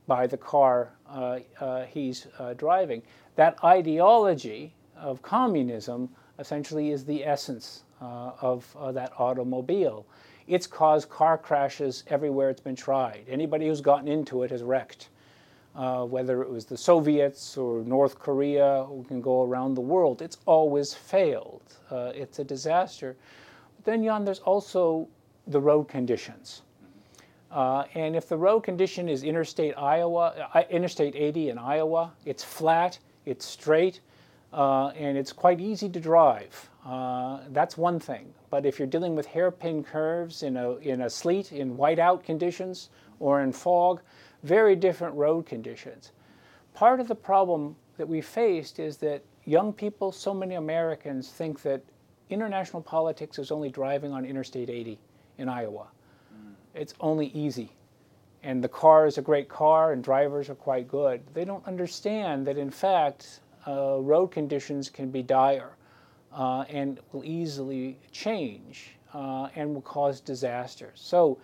by 0.08 0.28
the 0.28 0.38
car 0.38 0.92
uh, 1.10 1.40
uh, 1.60 1.86
he's 1.86 2.28
uh, 2.40 2.54
driving. 2.54 3.02
That 3.36 3.64
ideology 3.64 4.74
of 4.98 5.22
communism 5.22 6.10
essentially 6.40 6.92
is 6.92 7.06
the 7.06 7.26
essence 7.26 7.84
uh, 8.02 8.32
of 8.42 8.76
uh, 8.78 8.92
that 8.92 9.14
automobile. 9.18 10.06
It's 10.48 10.68
caused 10.68 11.10
car 11.10 11.38
crashes 11.38 12.04
everywhere 12.08 12.50
it's 12.50 12.62
been 12.62 12.76
tried. 12.76 13.26
Anybody 13.30 13.68
who's 13.68 13.80
gotten 13.80 14.08
into 14.08 14.44
it 14.44 14.52
has 14.52 14.64
wrecked. 14.64 15.10
whether 15.74 16.42
it 16.42 16.50
was 16.50 16.66
the 16.66 16.78
Soviets 16.78 17.58
or 17.58 17.84
North 17.84 18.20
Korea, 18.20 18.84
who 18.90 19.06
can 19.08 19.22
go 19.22 19.44
around 19.44 19.76
the 19.76 19.82
world, 19.82 20.22
it's 20.22 20.40
always 20.46 20.94
failed. 20.94 21.64
it's 21.92 22.40
a 22.40 22.44
disaster 22.44 23.16
then, 23.84 24.04
Jan, 24.04 24.26
there's 24.26 24.40
also 24.40 25.08
the 25.48 25.60
road 25.60 25.86
conditions. 25.86 26.62
Uh, 27.52 27.84
and 27.96 28.16
if 28.16 28.30
the 28.30 28.38
road 28.38 28.62
condition 28.62 29.10
is 29.10 29.24
Interstate 29.24 29.74
Iowa, 29.78 30.50
uh, 30.54 30.64
Interstate 30.70 31.16
80 31.16 31.50
in 31.50 31.58
Iowa, 31.58 32.14
it's 32.26 32.44
flat, 32.44 32.98
it's 33.26 33.46
straight, 33.46 34.00
uh, 34.54 34.88
and 34.90 35.18
it's 35.18 35.34
quite 35.34 35.60
easy 35.60 35.90
to 35.90 36.00
drive. 36.00 36.70
Uh, 36.86 37.42
that's 37.50 37.78
one 37.78 38.00
thing. 38.00 38.34
But 38.50 38.66
if 38.66 38.80
you're 38.80 38.88
dealing 38.88 39.16
with 39.16 39.26
hairpin 39.26 39.84
curves 39.84 40.44
in 40.44 40.58
a, 40.58 40.76
in 40.78 41.02
a 41.02 41.10
sleet, 41.10 41.52
in 41.52 41.78
whiteout 41.78 42.24
conditions, 42.24 42.90
or 43.20 43.42
in 43.42 43.52
fog, 43.52 44.02
very 44.44 44.76
different 44.76 45.16
road 45.16 45.46
conditions. 45.46 46.12
Part 46.74 47.00
of 47.00 47.08
the 47.08 47.16
problem 47.16 47.76
that 47.98 48.08
we 48.08 48.22
faced 48.22 48.80
is 48.80 48.98
that 48.98 49.24
young 49.46 49.74
people, 49.74 50.12
so 50.12 50.34
many 50.34 50.56
Americans, 50.56 51.30
think 51.30 51.62
that 51.62 51.82
international 52.32 52.82
politics 52.82 53.38
is 53.40 53.52
only 53.52 53.70
driving 53.70 54.12
on 54.12 54.26
Interstate 54.26 54.70
80 54.70 55.00
in 55.38 55.50
Iowa. 55.50 55.88
Mm. 56.34 56.54
It's 56.74 56.94
only 57.00 57.28
easy. 57.28 57.72
And 58.44 58.64
the 58.64 58.70
car 58.70 59.06
is 59.06 59.18
a 59.18 59.22
great 59.22 59.50
car 59.50 59.92
and 59.92 60.04
drivers 60.04 60.50
are 60.50 60.56
quite 60.56 60.88
good. 60.88 61.22
They 61.34 61.46
don't 61.46 61.66
understand 61.68 62.48
that, 62.48 62.58
in 62.58 62.72
fact, 62.72 63.42
uh, 63.68 63.98
road 64.00 64.28
conditions 64.28 64.90
can 64.90 65.12
be 65.12 65.22
dire 65.22 65.76
uh, 66.34 66.66
and 66.70 67.00
will 67.12 67.24
easily 67.24 68.00
change 68.12 68.96
uh, 69.14 69.50
and 69.56 69.74
will 69.74 69.82
cause 69.82 70.22
disasters. 70.22 71.00
So, 71.04 71.38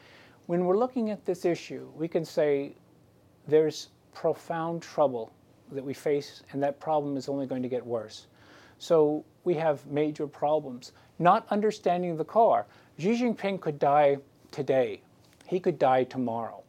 when 0.47 0.65
we're 0.65 0.77
looking 0.77 1.09
at 1.11 1.25
this 1.25 1.43
issue, 1.43 1.89
we 1.93 2.07
can 2.07 2.23
say 2.23 2.73
there's 3.47 3.89
profound 4.13 4.81
trouble 4.81 5.31
that 5.73 5.83
we 5.83 5.93
face, 5.93 6.41
and 6.51 6.63
that 6.63 6.79
problem 6.79 7.17
is 7.17 7.27
only 7.27 7.45
going 7.45 7.61
to 7.61 7.67
get 7.67 7.85
worse. 7.85 8.27
So 8.79 9.23
we 9.43 9.55
have 9.55 9.85
major 9.87 10.27
problems. 10.27 10.91
Not 11.19 11.47
understanding 11.49 12.17
the 12.17 12.25
car. 12.25 12.65
Xi 12.99 13.21
Jinping 13.21 13.59
could 13.59 13.79
die 13.79 14.17
today. 14.51 15.01
He 15.45 15.59
could 15.59 15.79
die 15.79 16.03
tomorrow. 16.03 16.63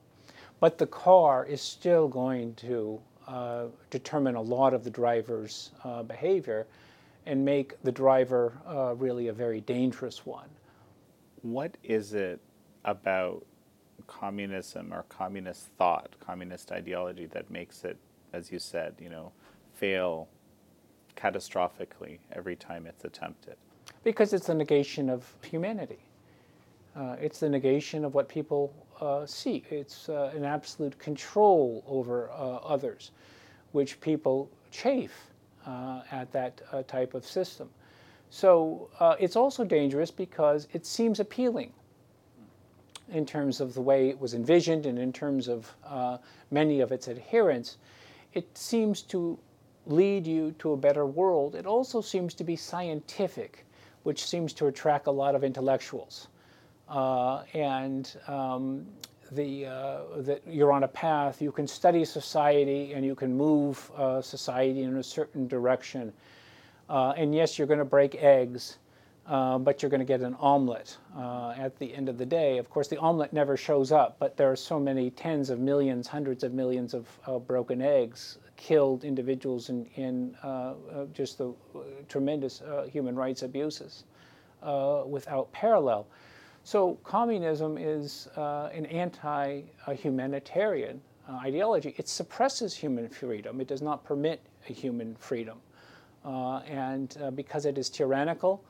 But 0.61 0.79
the 0.79 0.87
car 0.87 1.44
is 1.44 1.61
still 1.61 2.09
going 2.09 2.55
to 2.55 3.01
uh, 3.27 3.64
determine 3.90 4.35
a 4.35 4.40
lot 4.40 4.75
of 4.75 4.85
the 4.85 4.90
driver's 4.90 5.71
uh, 5.85 6.03
behavior 6.03 6.66
and 7.27 7.44
make 7.44 7.81
the 7.83 7.92
driver 7.92 8.55
uh, 8.66 8.94
really 8.94 9.29
a 9.29 9.33
very 9.33 9.61
dangerous 9.61 10.25
one. 10.25 10.49
What 11.42 11.77
is 11.85 12.14
it 12.14 12.40
about 12.85 13.44
communism 14.07 14.92
or 14.92 15.05
communist 15.11 15.66
thought, 15.77 16.11
communist 16.21 16.73
ideology 16.73 17.27
that 17.27 17.51
makes 17.51 17.85
it, 17.85 17.99
as 18.33 18.51
you 18.51 18.59
said, 18.59 18.94
you 18.99 19.11
know, 19.11 19.33
fail 19.75 20.29
catastrophically 21.18 22.18
every 22.33 22.57
time 22.57 22.87
it's 22.87 23.04
attempted? 23.04 23.57
Because 24.04 24.33
it's 24.33 24.46
the 24.46 24.54
negation 24.54 25.11
of 25.11 25.31
humanity. 25.42 25.98
Uh, 26.96 27.16
it's 27.20 27.40
the 27.40 27.48
negation 27.48 28.04
of 28.04 28.14
what 28.14 28.28
people 28.28 28.72
uh, 29.00 29.24
seek. 29.26 29.66
It's 29.70 30.09
uh, 30.09 30.33
an 30.35 30.44
absolute 30.44 30.98
control 30.98 31.85
over 31.87 32.31
uh, 32.31 32.57
others, 32.57 33.12
which 33.72 34.00
people 34.00 34.50
chafe 34.70 35.31
uh, 35.66 36.02
at 36.11 36.33
that 36.33 36.61
uh, 36.72 36.83
type 36.85 37.14
of 37.14 37.24
system. 37.24 37.68
So 38.31 38.90
it's 39.18 39.37
also 39.37 39.64
dangerous 39.64 40.11
because 40.11 40.68
it 40.74 40.85
seems 40.85 41.18
appealing 41.18 41.72
in 43.11 43.24
terms 43.24 43.59
of 43.59 43.72
the 43.72 43.81
way 43.81 44.11
it 44.11 44.20
was 44.20 44.35
envisioned 44.35 44.85
and 44.85 44.98
in 44.98 45.14
terms 45.14 45.48
of 45.48 45.74
many 46.50 46.81
of 46.81 46.92
its 46.92 47.09
adherents. 47.09 47.78
It 48.35 48.59
seems 48.59 49.00
to 49.02 49.38
lead 49.88 50.27
you 50.27 50.53
to 50.59 50.72
a 50.72 50.77
better 50.77 51.07
world. 51.07 51.55
It 51.55 51.66
also 51.66 52.01
seems 52.01 52.35
to 52.35 52.44
be 52.44 52.57
scientific, 52.57 53.66
which 54.03 54.24
seems 54.24 54.53
to 54.55 54.66
attract 54.66 55.07
a 55.07 55.11
lot 55.11 55.35
of 55.35 55.42
intellectuals. 55.42 56.29
Uh, 56.88 57.42
and 57.55 58.14
um, 58.29 58.87
the, 59.33 59.66
uh, 59.66 60.01
that 60.18 60.42
you're 60.46 60.72
on 60.72 60.85
a 60.85 60.88
path, 60.88 61.40
you 61.42 61.51
can 61.51 61.66
study 61.66 62.05
society 62.05 62.92
and 62.92 63.05
you 63.05 63.14
can 63.14 63.37
move 63.37 63.90
uh, 63.96 64.20
society 64.20 64.83
in 64.83 64.96
a 64.96 65.03
certain 65.03 65.48
direction. 65.48 66.12
Uh, 66.88 67.12
and 67.16 67.35
yes, 67.35 67.59
you're 67.59 67.66
going 67.66 67.79
to 67.79 67.85
break 67.85 68.14
eggs, 68.16 68.79
uh, 69.27 69.59
but 69.59 69.83
you're 69.83 69.90
going 69.90 70.01
to 70.01 70.07
get 70.07 70.20
an 70.20 70.35
omelet 70.38 70.96
uh, 71.16 71.55
at 71.57 71.79
the 71.79 71.94
end 71.94 72.09
of 72.09 72.16
the 72.16 72.24
day. 72.24 72.59
Of 72.59 72.70
course, 72.70 72.88
the 72.88 72.98
omelet 72.98 73.33
never 73.33 73.57
shows 73.57 73.92
up, 73.92 74.16
but 74.18 74.37
there 74.37 74.51
are 74.51 74.57
so 74.57 74.81
many 74.81 75.11
tens 75.11 75.51
of 75.51 75.59
millions, 75.59 76.07
hundreds 76.07 76.44
of 76.44 76.55
millions 76.55 76.94
of 76.94 77.46
broken 77.46 77.83
eggs, 77.83 78.38
killed 78.59 79.05
individuals 79.05 79.71
in, 79.71 79.87
in 79.97 80.37
just 81.14 81.38
the 81.38 81.55
tremendous 82.09 82.62
human 82.92 83.16
rights 83.16 83.42
abuses 83.42 84.05
without 85.07 85.51
parallel. 85.53 86.07
So 86.68 86.99
communism 87.03 87.79
is 87.79 88.29
uh, 88.37 88.68
an 88.75 88.85
anti-humanitarian 88.85 91.01
uh, 91.27 91.33
ideology. 91.37 91.94
It 91.97 92.09
suppresses 92.09 92.75
human 92.75 93.09
freedom. 93.09 93.62
It 93.62 93.68
does 93.68 93.81
not 93.81 94.05
permit 94.05 94.42
a 94.68 94.75
human 94.75 95.16
freedom. 95.16 95.57
Uh, 96.27 96.59
and 96.59 97.16
uh, 97.23 97.31
because 97.31 97.64
it 97.64 97.79
is 97.79 97.88
tyrannical 97.88 98.62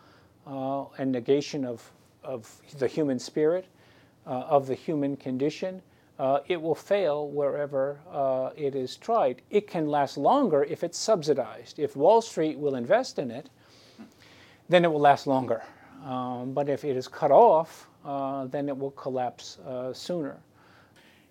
uh, 0.47 0.85
and 0.99 1.11
negation 1.11 1.65
of, 1.65 1.91
of 2.23 2.49
the 2.79 2.87
human 2.87 3.19
spirit, 3.19 3.67
uh, 4.29 4.43
of 4.43 4.69
the 4.69 4.77
human 4.77 5.17
condition, 5.17 5.83
it 6.47 6.61
will 6.61 6.75
fail 6.75 7.29
wherever 7.29 8.01
it 8.57 8.75
is 8.75 8.97
tried. 8.97 9.43
It 9.51 9.67
can 9.67 9.89
last 9.89 10.17
longer 10.17 10.65
if 10.65 10.83
it's 10.83 10.99
subsidized. 10.99 11.79
If 11.79 11.97
Wall 11.97 12.21
Street 12.21 12.59
will 12.59 12.75
invest 12.75 13.19
in 13.19 13.31
it, 13.31 13.51
then 14.69 14.85
it 14.85 14.93
will 14.93 15.01
last 15.01 15.27
longer. 15.27 15.63
Um, 16.05 16.53
but 16.53 16.69
if 16.69 16.85
it 16.85 16.97
is 16.97 17.09
cut 17.09 17.31
off, 17.31 17.89
uh, 18.05 18.47
then 18.47 18.69
it 18.69 18.77
will 18.77 18.93
collapse 18.93 19.59
uh, 19.59 19.93
sooner. 19.93 20.39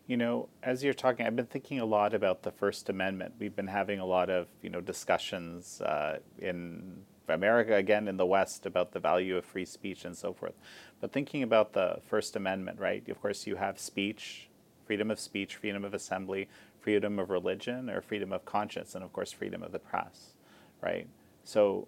You 0.07 0.17
know, 0.17 0.49
as 0.63 0.83
you're 0.83 0.93
talking, 0.93 1.25
I've 1.25 1.35
been 1.35 1.45
thinking 1.45 1.79
a 1.79 1.85
lot 1.85 2.13
about 2.13 2.43
the 2.43 2.51
First 2.51 2.89
Amendment. 2.89 3.33
We've 3.39 3.55
been 3.55 3.67
having 3.67 3.99
a 3.99 4.05
lot 4.05 4.29
of, 4.29 4.47
you 4.61 4.69
know, 4.69 4.81
discussions 4.81 5.81
uh, 5.81 6.19
in 6.39 7.03
America, 7.27 7.75
again, 7.75 8.07
in 8.07 8.17
the 8.17 8.25
West, 8.25 8.65
about 8.65 8.91
the 8.91 8.99
value 8.99 9.37
of 9.37 9.45
free 9.45 9.65
speech 9.65 10.05
and 10.05 10.15
so 10.15 10.33
forth. 10.33 10.53
But 11.01 11.11
thinking 11.11 11.43
about 11.43 11.73
the 11.73 11.99
First 12.07 12.35
Amendment, 12.35 12.79
right? 12.79 13.07
Of 13.09 13.21
course, 13.21 13.45
you 13.45 13.57
have 13.57 13.79
speech, 13.79 14.46
freedom 14.87 15.11
of 15.11 15.19
speech, 15.19 15.57
freedom 15.57 15.83
of 15.85 15.93
assembly, 15.93 16.47
freedom 16.79 17.19
of 17.19 17.29
religion, 17.29 17.89
or 17.89 18.01
freedom 18.01 18.31
of 18.31 18.45
conscience, 18.45 18.95
and 18.95 19.03
of 19.03 19.13
course, 19.13 19.31
freedom 19.31 19.61
of 19.61 19.73
the 19.73 19.79
press, 19.79 20.33
right? 20.81 21.07
So 21.43 21.87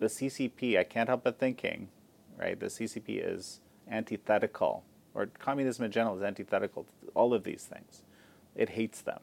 the 0.00 0.06
CCP, 0.06 0.78
I 0.78 0.84
can't 0.84 1.08
help 1.08 1.24
but 1.24 1.38
thinking, 1.38 1.88
right? 2.36 2.58
The 2.58 2.66
CCP 2.66 3.24
is 3.24 3.60
antithetical, 3.88 4.84
or 5.14 5.26
communism 5.38 5.84
in 5.84 5.92
general 5.92 6.16
is 6.16 6.22
antithetical 6.22 6.84
to 6.84 7.12
all 7.14 7.32
of 7.32 7.44
these 7.44 7.64
things. 7.64 8.02
It 8.56 8.70
hates 8.70 9.00
them. 9.00 9.20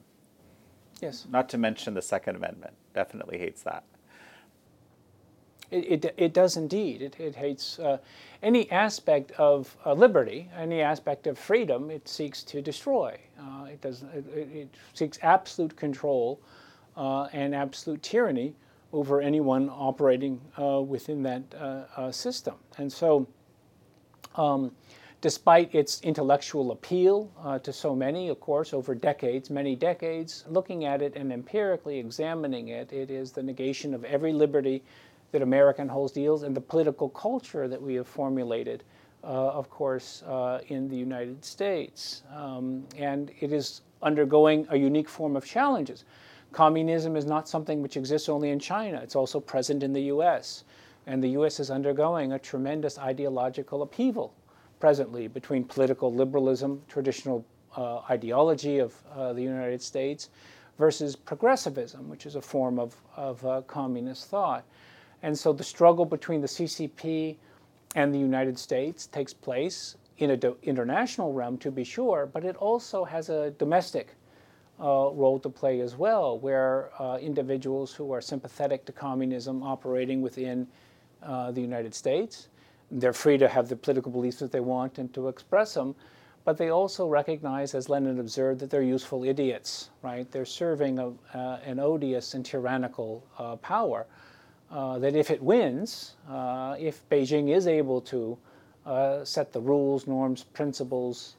Yes. 1.01 1.25
Not 1.29 1.49
to 1.49 1.57
mention 1.57 1.93
the 1.93 2.01
Second 2.01 2.37
Amendment. 2.37 2.75
Definitely 2.93 3.37
hates 3.39 3.63
that. 3.63 3.83
It, 5.71 6.05
it, 6.05 6.13
it 6.17 6.33
does 6.33 6.57
indeed. 6.57 7.01
It, 7.01 7.19
it 7.19 7.35
hates 7.35 7.79
uh, 7.79 7.97
any 8.43 8.69
aspect 8.71 9.31
of 9.31 9.75
uh, 9.85 9.93
liberty, 9.93 10.49
any 10.57 10.81
aspect 10.81 11.27
of 11.27 11.39
freedom, 11.39 11.89
it 11.89 12.07
seeks 12.07 12.43
to 12.43 12.61
destroy. 12.61 13.17
Uh, 13.39 13.65
it, 13.65 13.81
does, 13.81 14.03
it, 14.13 14.25
it, 14.35 14.75
seeks 14.93 15.17
absolute 15.21 15.75
control 15.75 16.39
uh, 16.97 17.23
and 17.31 17.55
absolute 17.55 18.03
tyranny 18.03 18.53
over 18.91 19.21
anyone 19.21 19.69
operating 19.69 20.41
uh, 20.61 20.81
within 20.81 21.23
that 21.23 21.43
uh, 21.55 22.11
system. 22.11 22.55
And 22.77 22.91
so 22.91 23.25
um, 24.35 24.71
despite 25.21 25.73
its 25.73 26.01
intellectual 26.01 26.71
appeal 26.71 27.31
uh, 27.43 27.59
to 27.59 27.71
so 27.71 27.95
many, 27.95 28.27
of 28.27 28.39
course, 28.39 28.73
over 28.73 28.95
decades, 28.95 29.49
many 29.49 29.75
decades, 29.75 30.43
looking 30.49 30.83
at 30.85 31.01
it 31.01 31.15
and 31.15 31.31
empirically 31.31 31.99
examining 31.99 32.69
it, 32.69 32.91
it 32.91 33.11
is 33.11 33.31
the 33.31 33.43
negation 33.43 33.93
of 33.93 34.03
every 34.03 34.33
liberty 34.33 34.83
that 35.31 35.41
American 35.41 35.87
holds 35.87 36.11
deals 36.11 36.43
and 36.43 36.55
the 36.55 36.61
political 36.61 37.09
culture 37.09 37.67
that 37.67 37.81
we 37.81 37.95
have 37.95 38.07
formulated, 38.07 38.83
uh, 39.23 39.27
of 39.27 39.69
course, 39.69 40.23
uh, 40.23 40.59
in 40.67 40.87
the 40.87 40.95
United 40.95 41.43
States. 41.43 42.23
Um, 42.33 42.85
and 42.97 43.31
it 43.39 43.53
is 43.53 43.81
undergoing 44.01 44.67
a 44.69 44.77
unique 44.77 45.09
form 45.09 45.35
of 45.35 45.45
challenges. 45.45 46.05
Communism 46.51 47.15
is 47.15 47.25
not 47.25 47.47
something 47.47 47.81
which 47.81 47.95
exists 47.95 48.27
only 48.27 48.49
in 48.49 48.59
China, 48.59 48.99
it's 49.01 49.15
also 49.15 49.39
present 49.39 49.83
in 49.83 49.93
the 49.93 50.03
US. 50.03 50.65
And 51.07 51.23
the 51.23 51.29
U.S. 51.29 51.59
is 51.59 51.71
undergoing 51.71 52.33
a 52.33 52.39
tremendous 52.39 52.99
ideological 52.99 53.81
upheaval 53.81 54.33
presently 54.79 55.27
between 55.27 55.63
political 55.63 56.13
liberalism, 56.13 56.81
traditional 56.87 57.45
uh, 57.75 57.99
ideology 58.09 58.79
of 58.79 58.93
uh, 59.15 59.33
the 59.33 59.41
United 59.41 59.81
States, 59.81 60.29
versus 60.77 61.15
progressivism, 61.15 62.09
which 62.09 62.25
is 62.25 62.35
a 62.35 62.41
form 62.41 62.79
of, 62.79 62.95
of 63.15 63.45
uh, 63.45 63.61
communist 63.67 64.27
thought. 64.27 64.65
And 65.23 65.37
so 65.37 65.53
the 65.53 65.63
struggle 65.63 66.05
between 66.05 66.41
the 66.41 66.47
CCP 66.47 67.37
and 67.95 68.13
the 68.13 68.19
United 68.19 68.57
States 68.57 69.07
takes 69.07 69.33
place 69.33 69.95
in 70.17 70.29
an 70.29 70.55
international 70.63 71.33
realm, 71.33 71.57
to 71.57 71.71
be 71.71 71.83
sure, 71.83 72.29
but 72.31 72.45
it 72.45 72.55
also 72.57 73.03
has 73.03 73.29
a 73.29 73.51
domestic 73.51 74.15
uh, 74.79 75.09
role 75.13 75.39
to 75.39 75.49
play 75.49 75.81
as 75.81 75.95
well, 75.95 76.39
where 76.39 76.91
uh, 76.99 77.17
individuals 77.17 77.93
who 77.93 78.11
are 78.11 78.21
sympathetic 78.21 78.85
to 78.85 78.91
communism 78.91 79.63
operating 79.63 80.21
within 80.21 80.67
uh, 81.23 81.51
the 81.51 81.61
United 81.61 81.93
States. 81.93 82.49
They're 82.91 83.13
free 83.13 83.37
to 83.37 83.47
have 83.47 83.69
the 83.69 83.75
political 83.75 84.11
beliefs 84.11 84.37
that 84.39 84.51
they 84.51 84.59
want 84.59 84.97
and 84.97 85.13
to 85.13 85.27
express 85.27 85.73
them, 85.73 85.95
but 86.45 86.57
they 86.57 86.69
also 86.69 87.07
recognize, 87.07 87.75
as 87.75 87.89
Lenin 87.89 88.19
observed, 88.19 88.59
that 88.61 88.69
they're 88.69 88.81
useful 88.81 89.23
idiots, 89.23 89.91
right? 90.01 90.29
They're 90.31 90.45
serving 90.45 90.99
a, 90.99 91.13
uh, 91.33 91.59
an 91.63 91.79
odious 91.79 92.33
and 92.33 92.45
tyrannical 92.45 93.23
uh, 93.37 93.55
power. 93.57 94.07
Uh, 94.71 94.97
that 94.99 95.15
if 95.15 95.29
it 95.29 95.43
wins, 95.43 96.15
uh, 96.29 96.75
if 96.79 97.07
Beijing 97.09 97.53
is 97.53 97.67
able 97.67 97.99
to 98.01 98.37
uh, 98.85 99.23
set 99.25 99.51
the 99.51 99.59
rules, 99.59 100.07
norms, 100.07 100.43
principles, 100.43 101.35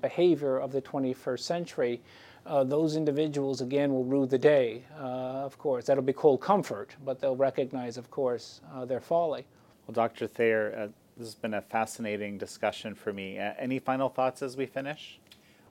behavior 0.00 0.58
of 0.58 0.70
the 0.70 0.82
21st 0.82 1.40
century, 1.40 2.02
uh, 2.46 2.62
those 2.62 2.96
individuals 2.96 3.60
again 3.60 3.92
will 3.92 4.04
rue 4.04 4.26
the 4.26 4.38
day, 4.38 4.82
uh, 4.98 5.02
of 5.02 5.56
course. 5.58 5.86
That'll 5.86 6.02
be 6.02 6.12
called 6.12 6.40
comfort, 6.40 6.94
but 7.04 7.20
they'll 7.20 7.36
recognize, 7.36 7.96
of 7.96 8.10
course, 8.10 8.60
uh, 8.74 8.84
their 8.84 9.00
folly. 9.00 9.46
Well, 9.86 9.94
Dr. 9.94 10.26
Thayer, 10.26 10.74
uh, 10.76 10.88
this 11.16 11.28
has 11.28 11.34
been 11.34 11.54
a 11.54 11.62
fascinating 11.62 12.38
discussion 12.38 12.94
for 12.94 13.12
me. 13.12 13.38
Uh, 13.38 13.52
any 13.58 13.78
final 13.78 14.08
thoughts 14.08 14.42
as 14.42 14.56
we 14.56 14.66
finish? 14.66 15.18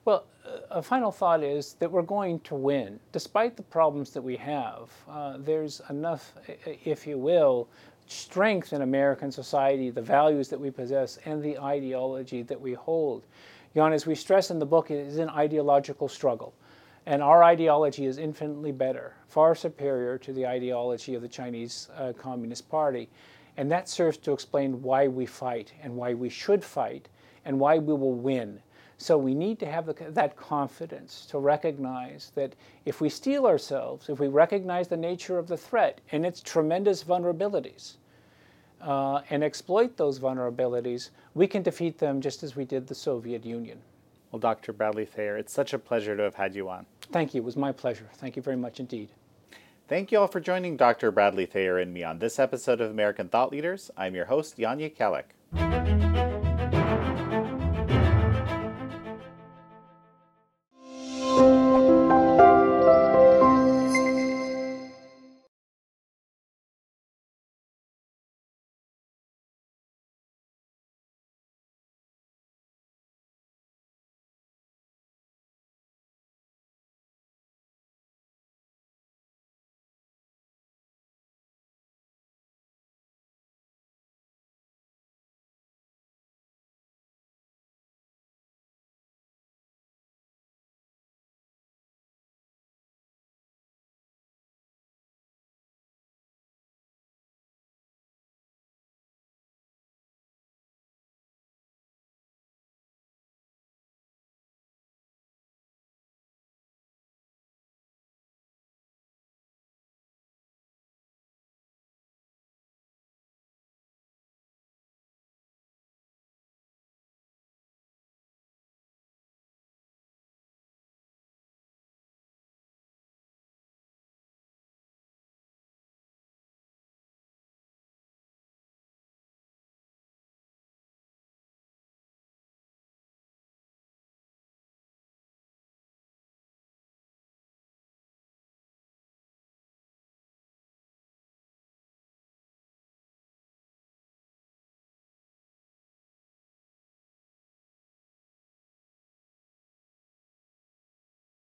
Well, 0.04 0.26
a 0.70 0.82
final 0.82 1.10
thought 1.10 1.42
is 1.42 1.74
that 1.74 1.90
we're 1.90 2.02
going 2.02 2.40
to 2.40 2.54
win. 2.54 3.00
Despite 3.12 3.56
the 3.56 3.62
problems 3.62 4.10
that 4.10 4.20
we 4.20 4.36
have, 4.36 4.90
there's 5.38 5.80
enough, 5.88 6.32
if 6.66 7.06
you 7.06 7.16
will, 7.16 7.68
strength 8.06 8.74
in 8.74 8.82
American 8.82 9.32
society, 9.32 9.88
the 9.88 10.02
values 10.02 10.48
that 10.48 10.60
we 10.60 10.70
possess, 10.70 11.18
and 11.24 11.42
the 11.42 11.58
ideology 11.58 12.42
that 12.42 12.60
we 12.60 12.74
hold. 12.74 13.24
Jan, 13.74 13.94
as 13.94 14.06
we 14.06 14.14
stress 14.14 14.50
in 14.50 14.58
the 14.58 14.66
book, 14.66 14.90
it 14.90 15.06
is 15.06 15.16
an 15.16 15.30
ideological 15.30 16.08
struggle. 16.08 16.52
And 17.06 17.22
our 17.22 17.42
ideology 17.42 18.04
is 18.04 18.18
infinitely 18.18 18.72
better, 18.72 19.14
far 19.28 19.54
superior 19.54 20.18
to 20.18 20.32
the 20.32 20.46
ideology 20.46 21.14
of 21.14 21.22
the 21.22 21.28
Chinese 21.28 21.88
uh, 21.96 22.12
Communist 22.12 22.68
Party. 22.68 23.08
And 23.56 23.70
that 23.72 23.88
serves 23.88 24.18
to 24.18 24.32
explain 24.32 24.82
why 24.82 25.08
we 25.08 25.24
fight 25.24 25.72
and 25.82 25.96
why 25.96 26.12
we 26.12 26.28
should 26.28 26.62
fight 26.62 27.08
and 27.46 27.58
why 27.58 27.78
we 27.78 27.94
will 27.94 28.14
win. 28.14 28.60
So 28.98 29.18
we 29.18 29.34
need 29.34 29.58
to 29.58 29.66
have 29.66 29.86
the, 29.86 29.94
that 30.10 30.36
confidence 30.36 31.26
to 31.26 31.38
recognize 31.38 32.32
that 32.34 32.54
if 32.84 33.00
we 33.00 33.08
steel 33.08 33.46
ourselves, 33.46 34.08
if 34.08 34.20
we 34.20 34.28
recognize 34.28 34.88
the 34.88 34.96
nature 34.96 35.38
of 35.38 35.48
the 35.48 35.56
threat 35.56 36.00
and 36.12 36.24
its 36.24 36.40
tremendous 36.40 37.02
vulnerabilities, 37.02 37.96
uh, 38.84 39.22
and 39.30 39.42
exploit 39.42 39.96
those 39.96 40.18
vulnerabilities, 40.18 41.10
we 41.34 41.46
can 41.46 41.62
defeat 41.62 41.98
them 41.98 42.20
just 42.20 42.42
as 42.42 42.54
we 42.54 42.64
did 42.64 42.86
the 42.86 42.94
Soviet 42.94 43.44
Union. 43.44 43.78
Well, 44.30 44.40
Dr. 44.40 44.72
Bradley 44.72 45.06
Thayer, 45.06 45.36
it's 45.36 45.52
such 45.52 45.72
a 45.72 45.78
pleasure 45.78 46.16
to 46.16 46.22
have 46.22 46.34
had 46.34 46.54
you 46.54 46.68
on. 46.68 46.86
Thank 47.12 47.34
you. 47.34 47.40
It 47.40 47.44
was 47.44 47.56
my 47.56 47.72
pleasure. 47.72 48.08
Thank 48.14 48.36
you 48.36 48.42
very 48.42 48.56
much 48.56 48.80
indeed. 48.80 49.08
Thank 49.86 50.10
you 50.12 50.18
all 50.18 50.26
for 50.28 50.40
joining 50.40 50.76
Dr. 50.76 51.10
Bradley 51.10 51.46
Thayer 51.46 51.78
and 51.78 51.92
me 51.92 52.04
on 52.04 52.18
this 52.18 52.38
episode 52.38 52.80
of 52.80 52.90
American 52.90 53.28
Thought 53.28 53.52
Leaders. 53.52 53.90
I'm 53.96 54.14
your 54.14 54.24
host, 54.26 54.56
Jan 54.58 54.78
Jekielek. 54.78 56.33